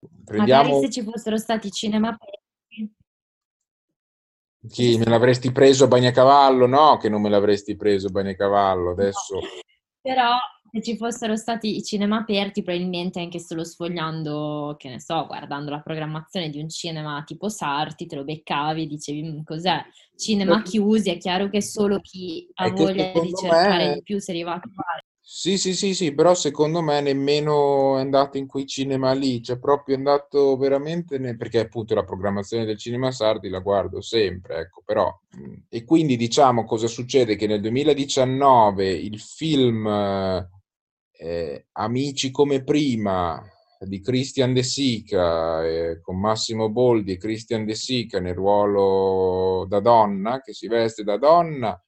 [0.00, 0.80] Magari Prendiamo...
[0.80, 2.16] se ci fossero stati cinema.
[4.68, 6.66] Chi, me l'avresti preso a Bagnacavallo?
[6.66, 9.38] No, che non me l'avresti preso a Bagnacavallo, adesso...
[10.02, 10.36] Però
[10.76, 15.70] se ci fossero stati i cinema aperti, probabilmente anche solo sfogliando, che ne so, guardando
[15.70, 19.82] la programmazione di un cinema tipo Sarti, te lo beccavi e dicevi "Mm, cos'è?
[20.14, 23.94] Cinema chiusi, è chiaro che solo chi ha voglia di cercare me...
[23.94, 25.04] di più si arriva a trovare.
[25.28, 29.58] Sì, sì, sì, sì, però secondo me nemmeno è andato in quei cinema lì, cioè
[29.58, 31.36] proprio è andato veramente, ne...
[31.36, 35.12] perché appunto la programmazione del cinema Sardi la guardo sempre, ecco, però.
[35.68, 37.34] E quindi diciamo cosa succede?
[37.36, 39.86] Che nel 2019 il film
[41.18, 43.42] eh, Amici come prima
[43.78, 49.80] di Christian De Sica, eh, con Massimo Boldi e Christian De Sica nel ruolo da
[49.80, 51.78] donna, che si veste da donna,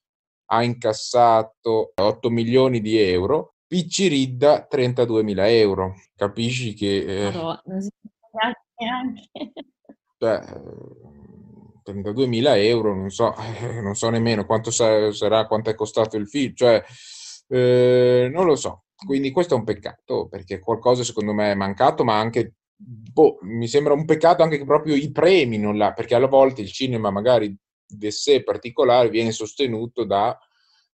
[0.50, 5.94] ha incassato 8 milioni di euro, Picciridda 32 mila euro.
[6.14, 7.26] Capisci che...
[7.26, 7.90] Eh, no, non si
[8.78, 9.28] neanche.
[10.16, 10.40] Cioè,
[11.82, 16.28] 32 mila euro, non so, eh, non so nemmeno quanto sarà, quanto è costato il
[16.28, 16.82] film, cioè,
[17.48, 18.84] eh, non lo so.
[19.04, 23.68] Quindi questo è un peccato, perché qualcosa secondo me è mancato, ma anche, boh, mi
[23.68, 27.10] sembra un peccato anche che proprio i premi non l'ha, perché alla volte il cinema
[27.10, 30.36] magari di sé particolare viene sostenuto da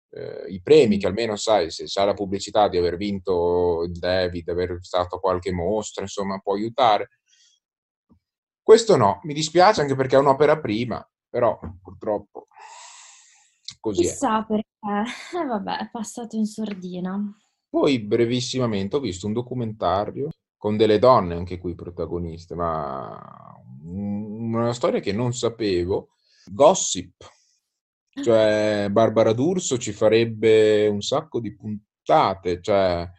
[0.10, 4.50] eh, i premi, che almeno sai, se sa la pubblicità di aver vinto il David,
[4.50, 7.10] aver stato qualche mostra, insomma, può aiutare.
[8.62, 12.48] Questo no, mi dispiace anche perché è un'opera prima, però purtroppo
[13.80, 14.46] così Chissà è.
[14.46, 14.68] perché,
[15.40, 17.20] eh, vabbè, è passato in sordina.
[17.72, 23.18] Poi brevissimamente ho visto un documentario con delle donne anche qui protagoniste, ma
[23.84, 26.10] una storia che non sapevo,
[26.52, 27.24] Gossip,
[28.22, 33.10] cioè Barbara D'Urso ci farebbe un sacco di puntate, cioè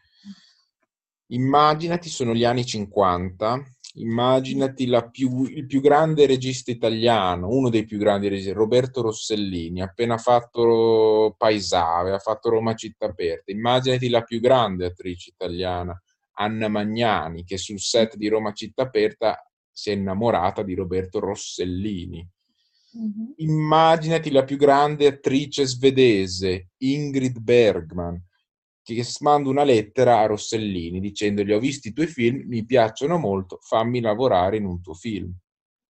[1.28, 3.64] immaginati sono gli anni 50,
[3.94, 10.16] immaginati più, il più grande regista italiano, uno dei più grandi registi, Roberto Rossellini, appena
[10.16, 16.00] fatto Paesave, ha fatto Roma città aperta, immaginati la più grande attrice italiana,
[16.34, 19.36] Anna Magnani, che sul set di Roma città aperta
[19.70, 22.26] si è innamorata di Roberto Rossellini.
[22.96, 23.32] Mm-hmm.
[23.36, 28.22] Immaginati la più grande attrice svedese, Ingrid Bergman,
[28.82, 33.58] che manda una lettera a Rossellini dicendogli ho visto i tuoi film, mi piacciono molto,
[33.60, 35.32] fammi lavorare in un tuo film.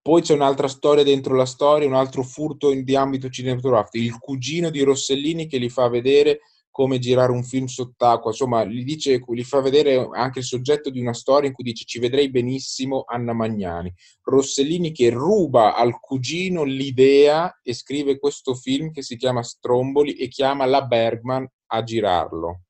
[0.02, 4.68] Poi c'è un'altra storia dentro la storia, un altro furto di ambito cinematografico, il cugino
[4.68, 6.40] di Rossellini che gli fa vedere
[6.72, 11.00] come girare un film sott'acqua, insomma, gli, dice, gli fa vedere anche il soggetto di
[11.00, 13.92] una storia in cui dice ci vedrei benissimo Anna Magnani.
[14.22, 20.28] Rossellini che ruba al cugino l'idea e scrive questo film che si chiama Stromboli e
[20.28, 22.62] chiama la Bergman a girarlo.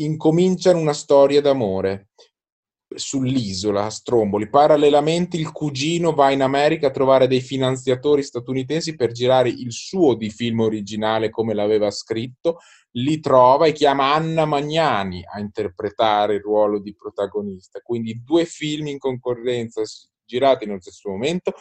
[0.00, 2.10] Incominciano una storia d'amore
[2.94, 4.48] sull'isola a Stromboli.
[4.48, 10.14] Parallelamente il cugino va in America a trovare dei finanziatori statunitensi per girare il suo
[10.14, 12.58] di film originale come l'aveva scritto,
[12.92, 17.80] li trova e chiama Anna Magnani a interpretare il ruolo di protagonista.
[17.80, 19.82] Quindi due film in concorrenza
[20.24, 21.54] girati nello stesso momento.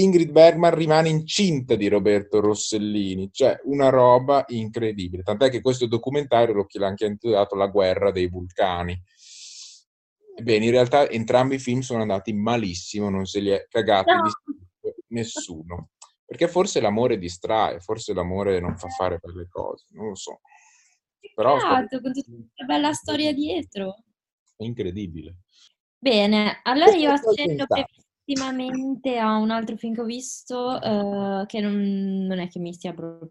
[0.00, 5.22] Ingrid Bergman rimane incinta di Roberto Rossellini, cioè una roba incredibile.
[5.22, 9.00] Tant'è che questo documentario l'ho anche intitolato La guerra dei vulcani
[10.42, 14.22] Bene, in realtà entrambi i film sono andati malissimo, non se li è cagati no.
[15.08, 15.90] nessuno.
[16.24, 20.40] Perché forse l'amore distrae, forse l'amore non fa fare quelle cose, non lo so.
[21.34, 24.02] Però esatto, con tutta questa bella storia dietro.
[24.56, 25.36] È incredibile.
[25.98, 27.64] Bene, allora io accenno
[28.26, 32.74] brevissimamente a un altro film che ho visto, eh, che non, non, è che mi
[32.74, 33.28] sia proprio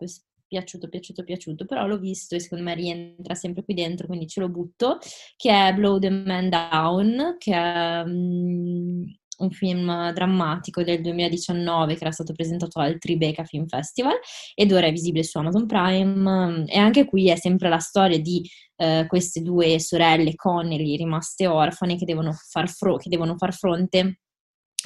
[0.48, 4.40] piaciuto, piaciuto, piaciuto, però l'ho visto e secondo me rientra sempre qui dentro, quindi ce
[4.40, 5.00] lo butto,
[5.36, 9.04] che è Blow the Man Down, che è um,
[9.38, 14.18] un film drammatico del 2019 che era stato presentato al Tribeca Film Festival
[14.54, 18.50] ed ora è visibile su Amazon Prime e anche qui è sempre la storia di
[18.78, 24.20] uh, queste due sorelle Connelly rimaste orfane che devono far, fro- che devono far fronte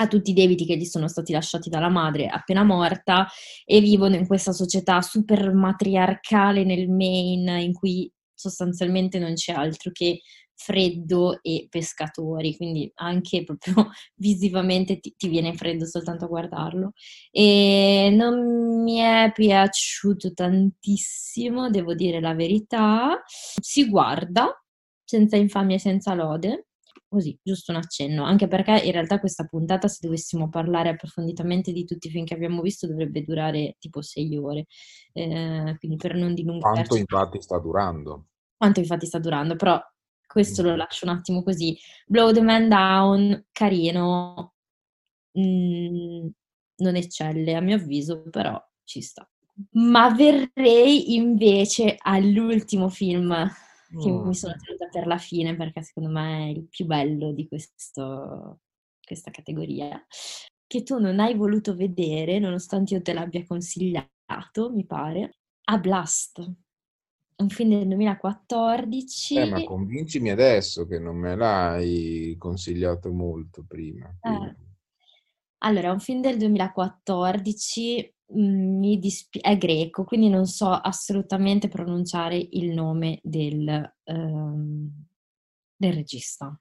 [0.01, 3.27] a tutti i debiti che gli sono stati lasciati dalla madre appena morta
[3.65, 9.91] e vivono in questa società super matriarcale nel Maine in cui sostanzialmente non c'è altro
[9.91, 10.21] che
[10.55, 16.91] freddo e pescatori, quindi anche proprio visivamente ti, ti, viene freddo soltanto a guardarlo.
[17.31, 23.21] E non mi è piaciuto tantissimo, devo dire la verità.
[23.25, 24.53] Si guarda
[25.05, 26.67] senza infamia e senza lode,
[27.09, 31.83] così, giusto un accenno, anche perché in realtà questa puntata, se dovessimo parlare approfonditamente di
[31.83, 34.67] tutti i film che abbiamo visto, dovrebbe durare tipo sei ore,
[35.13, 36.87] eh, quindi per non dilungarci.
[36.87, 38.27] Quanto infatti sta durando.
[38.55, 39.81] Quanto infatti sta durando, però
[40.25, 41.77] questo lo lascio un attimo così.
[42.05, 44.53] Blow the Man Down, carino,
[45.37, 46.27] mm,
[46.77, 49.27] non eccelle a mio avviso, però ci sta.
[49.71, 53.35] Ma verrei invece all'ultimo film
[53.97, 54.27] che mm.
[54.27, 58.59] mi sono tenuta per la fine perché secondo me è il più bello di questo,
[59.03, 60.05] questa categoria,
[60.67, 66.51] che tu non hai voluto vedere nonostante io te l'abbia consigliato, mi pare, a Blast.
[67.37, 69.35] Un film del 2014.
[69.37, 74.13] Eh, ma convincimi adesso che non me l'hai consigliato molto prima.
[74.21, 74.55] Eh.
[75.59, 82.37] Allora, è un film del 2014 mi dispi- è greco, quindi non so assolutamente pronunciare
[82.51, 84.89] il nome del, um,
[85.75, 86.57] del regista.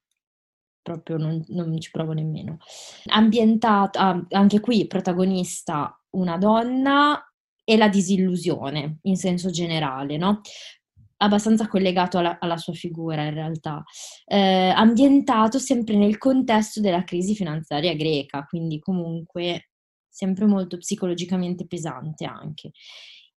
[0.82, 2.58] Proprio non, non, ci provo nemmeno.
[3.06, 7.22] Ambientato, ah, anche qui protagonista una donna
[7.62, 10.40] e la disillusione in senso generale, no?
[11.18, 13.82] abbastanza collegato alla, alla, sua figura in realtà,
[14.24, 19.67] eh, ambientato sempre nel contesto della crisi finanziaria greca, quindi comunque
[20.18, 22.72] sempre molto psicologicamente pesante anche.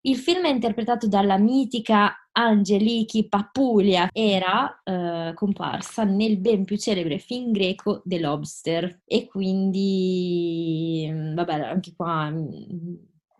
[0.04, 7.18] Il film è interpretato dalla mitica Angeliki Papulia, era eh, comparsa nel ben più celebre
[7.18, 12.94] film greco The Lobster e quindi, mm, vabbè, anche qua mm,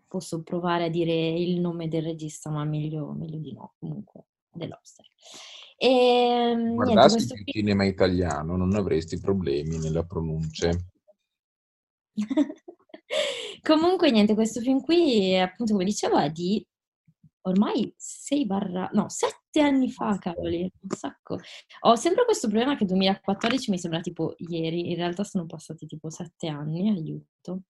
[0.07, 4.67] posso provare a dire il nome del regista, ma meglio, meglio di no, comunque, The
[4.67, 5.05] Lobster.
[5.75, 7.51] E, mm, Guardassi niente, il film...
[7.51, 10.69] cinema italiano, non avresti problemi nella pronuncia.
[13.61, 16.65] Comunque, niente, questo film qui, appunto, come dicevo, è di
[17.45, 18.89] ormai 6 barra...
[18.93, 21.39] no, 7 anni fa, cavoli, un sacco.
[21.81, 26.09] Ho sempre questo problema che 2014 mi sembra tipo ieri, in realtà sono passati tipo
[26.09, 27.63] 7 anni, aiuto.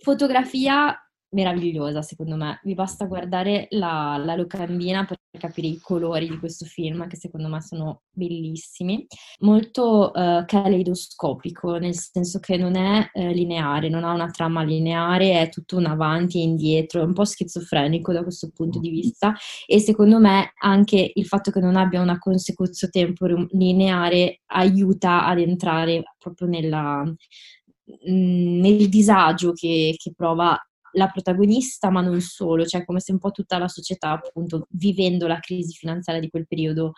[0.00, 0.96] Fotografia
[1.30, 6.64] meravigliosa secondo me, vi basta guardare la, la, locandina per capire i colori di questo
[6.64, 9.06] film che secondo me sono bellissimi,
[9.40, 15.40] molto uh, caleidoscopico nel senso che non è uh, lineare, non ha una trama lineare,
[15.40, 19.34] è tutto un avanti e indietro, è un po' schizofrenico da questo punto di vista.
[19.66, 25.38] E secondo me anche il fatto che non abbia una consecuzione temporum lineare aiuta ad
[25.38, 30.58] entrare proprio nella, mm, nel disagio che, che prova
[30.92, 35.26] la protagonista, ma non solo, cioè come se un po' tutta la società, appunto, vivendo
[35.26, 36.92] la crisi finanziaria di quel periodo,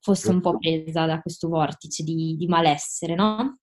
[0.00, 3.58] fosse un po' presa da questo vortice di, di malessere, no?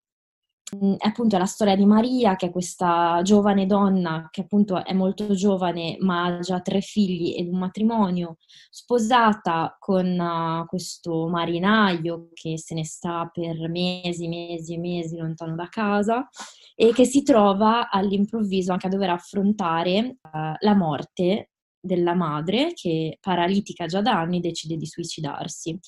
[0.73, 4.93] Mm, è appunto la storia di Maria, che è questa giovane donna che appunto è
[4.93, 8.37] molto giovane, ma ha già tre figli ed un matrimonio,
[8.71, 15.53] sposata con uh, questo marinaio che se ne sta per mesi, mesi e mesi lontano
[15.55, 16.27] da casa
[16.73, 23.19] e che si trova all'improvviso anche a dover affrontare uh, la morte della madre che
[23.21, 25.79] paralitica già da anni decide di suicidarsi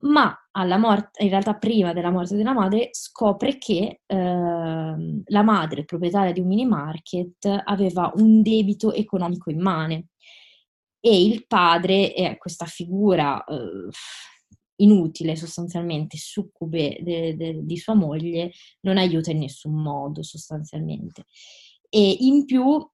[0.00, 0.34] ma
[0.78, 4.16] morte, in realtà prima della morte della madre, scopre che eh,
[5.24, 10.08] la madre, proprietaria di un mini market, aveva un debito economico immane
[11.00, 13.88] e il padre è questa figura eh,
[14.76, 21.24] inutile sostanzialmente, succube de, de, di sua moglie, non aiuta in nessun modo sostanzialmente.
[21.88, 22.86] E in più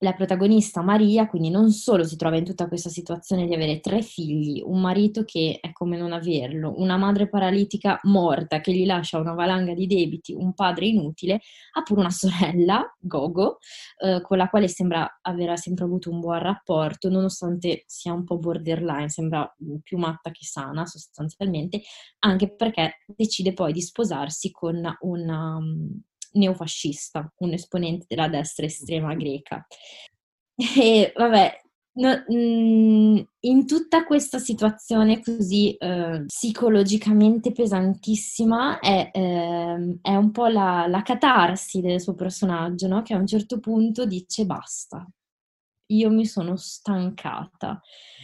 [0.00, 4.02] la protagonista Maria quindi non solo si trova in tutta questa situazione di avere tre
[4.02, 9.18] figli, un marito che è come non averlo, una madre paralitica morta che gli lascia
[9.18, 11.40] una valanga di debiti, un padre inutile,
[11.72, 13.58] ha pure una sorella, Gogo,
[13.98, 18.38] eh, con la quale sembra aver sempre avuto un buon rapporto, nonostante sia un po'
[18.38, 21.82] borderline, sembra più matta che sana sostanzialmente,
[22.20, 26.02] anche perché decide poi di sposarsi con una, um,
[26.32, 29.64] neofascista, un esponente della destra estrema greca.
[30.58, 31.60] E vabbè,
[31.98, 40.46] No, mm, in tutta questa situazione così eh, psicologicamente pesantissima è, eh, è un po'
[40.46, 43.02] la, la, catarsi del suo personaggio, no?
[43.02, 45.04] che a un certo punto dice basta,
[45.88, 47.80] io mi sono stancata.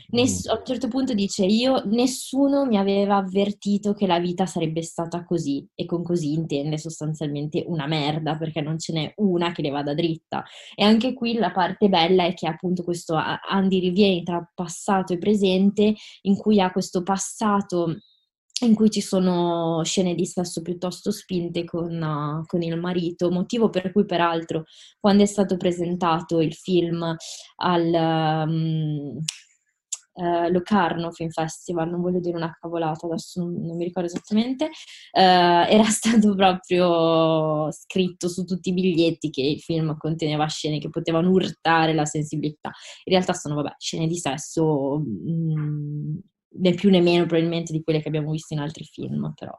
[0.08, 4.82] Ness- a un certo punto dice io, nessuno mi aveva avvertito che la vita sarebbe
[4.82, 9.62] stata così e con così intende sostanzialmente una merda perché non ce n'è una che
[9.62, 10.44] le vada dritta.
[10.74, 15.18] E anche qui la parte bella è che appunto questo Andy riviene tra passato e
[15.18, 17.96] presente in cui ha questo passato
[18.62, 23.68] in cui ci sono scene di sesso piuttosto spinte con, uh, con, il marito, motivo
[23.68, 24.64] per cui peraltro
[25.00, 27.16] quando è stato presentato il film
[27.56, 29.18] al, um,
[30.16, 34.66] eh, Locarno Film Festival, non voglio dire una cavolata, adesso non, mi ricordo esattamente,
[35.12, 40.90] eh, era stato proprio scritto su tutti i biglietti che il film conteneva scene che
[40.90, 42.70] potevano urtare la sensibilità.
[43.04, 46.16] In realtà sono, vabbè, scene di sesso, mh, mm,
[46.56, 49.52] né più né meno probabilmente di quelle che abbiamo visto in altri film, però.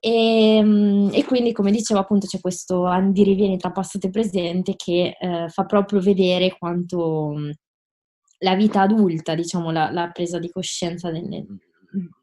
[0.00, 5.16] E, ehm, e, quindi, come dicevo, appunto, c'è questo andirivieni tra passato e presente che
[5.18, 7.34] eh, fa proprio vedere quanto
[8.40, 11.44] la vita adulta, diciamo, la, la presa di coscienza delle,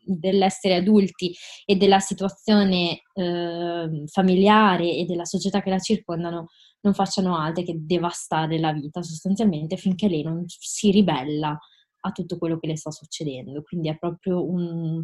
[0.05, 1.35] dell'essere adulti
[1.65, 6.47] e della situazione eh, familiare e della società che la circondano
[6.81, 11.57] non facciano altro che devastare la vita sostanzialmente finché lei non si ribella
[12.05, 13.63] a tutto quello che le sta succedendo.
[13.63, 15.03] Quindi è proprio un,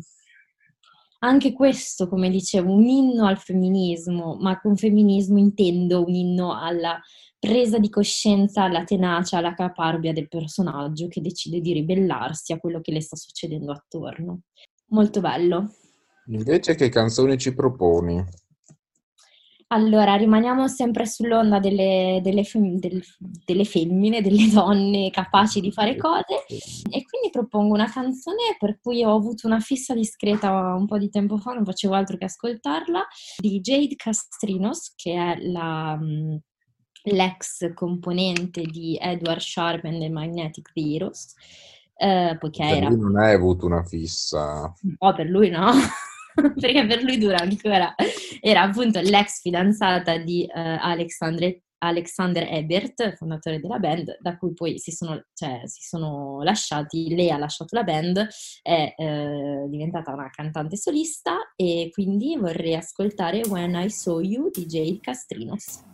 [1.24, 6.99] anche questo, come dicevo, un inno al femminismo, ma con femminismo intendo un inno alla
[7.38, 12.82] presa di coscienza, alla tenacia, alla caparbia del personaggio che decide di ribellarsi a quello
[12.82, 14.41] che le sta succedendo attorno.
[14.88, 15.74] Molto bello.
[16.28, 18.24] Invece che canzoni ci proponi?
[19.74, 25.96] Allora, rimaniamo sempre sull'onda delle, delle, fem- del, delle, femmine, delle donne capaci di fare
[25.96, 30.98] cose e quindi propongo una canzone per cui ho avuto una fissa discreta un po'
[30.98, 33.08] di tempo fa, non facevo altro che ascoltarla,
[33.38, 36.36] di Jade Castrinos, che è la, mm,
[37.04, 41.34] l'ex componente di Edward Sharp and the Magnetic Heroes.
[41.96, 42.90] Eh, poiché per era...
[42.90, 44.74] lui non hai avuto una fissa.
[45.00, 45.72] No, per lui no.
[46.60, 47.94] perché per lui dura ancora.
[48.39, 54.78] Era appunto l'ex fidanzata di uh, Alexandre, Alexander Ebert, fondatore della band, da cui poi
[54.78, 58.28] si sono, cioè, si sono lasciati, lei ha lasciato la band,
[58.62, 64.66] è eh, diventata una cantante solista e quindi vorrei ascoltare When I Saw You di
[64.68, 65.91] Jade Castrinos.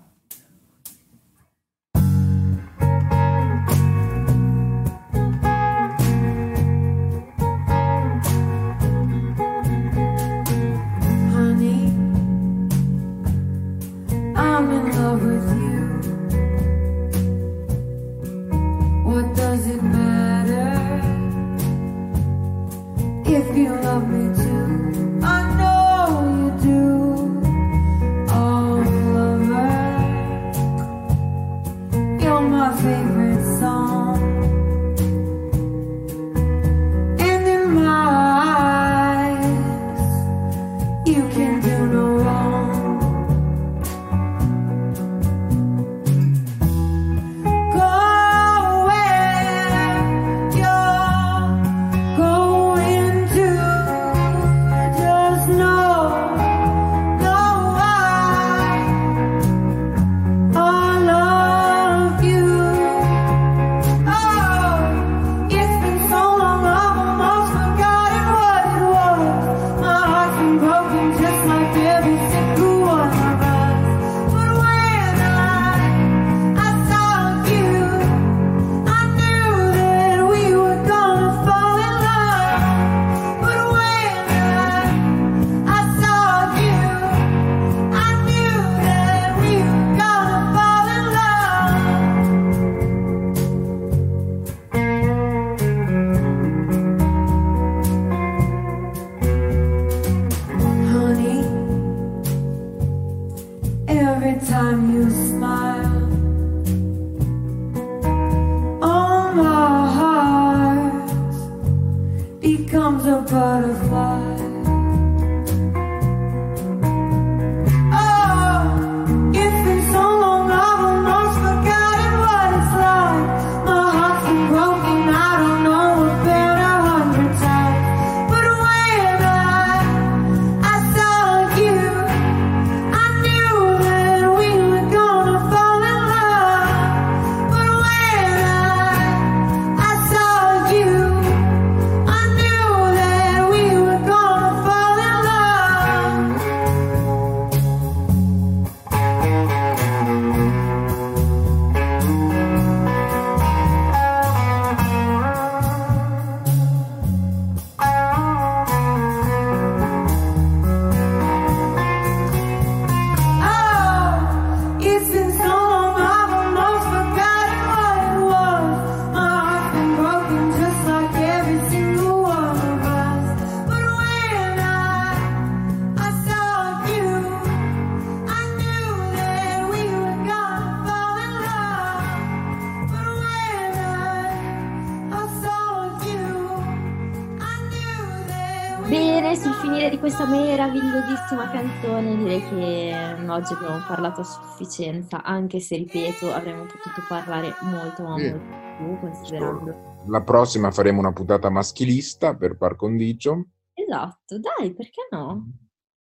[191.58, 198.04] Canzone direi che oggi abbiamo parlato a sufficienza, anche se ripeto avremmo potuto parlare molto
[198.04, 198.30] ma Sì.
[198.30, 200.04] molto più considerando.
[200.06, 203.48] La prossima faremo una puntata maschilista per par condicio.
[203.74, 205.48] Esatto, dai, perché no?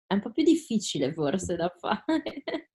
[0.05, 2.03] È un po' più difficile forse da fare.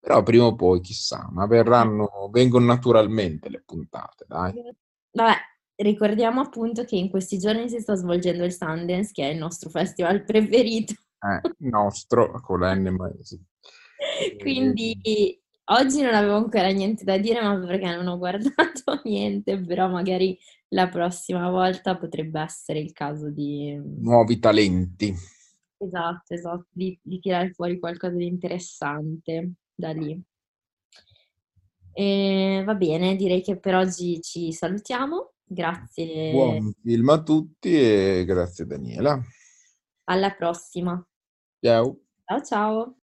[0.00, 4.52] Però prima o poi, chissà, ma verranno, vengono naturalmente le puntate, dai.
[5.12, 5.36] Vabbè,
[5.76, 9.70] ricordiamo appunto che in questi giorni si sta svolgendo il Sundance, che è il nostro
[9.70, 10.94] festival preferito.
[11.24, 13.42] Eh, nostro, con la N maiesi.
[14.38, 19.88] Quindi oggi non avevo ancora niente da dire, ma perché non ho guardato niente, però
[19.88, 23.80] magari la prossima volta potrebbe essere il caso di...
[24.00, 25.14] Nuovi talenti.
[25.78, 30.20] Esatto, esatto, di, di tirare fuori qualcosa di interessante da lì.
[31.92, 35.32] E va bene, direi che per oggi ci salutiamo.
[35.46, 39.20] Grazie, Buon film a tutti e grazie Daniela.
[40.04, 41.06] alla prossima.
[41.64, 41.98] Ciao.
[42.28, 42.96] Ciao ciao.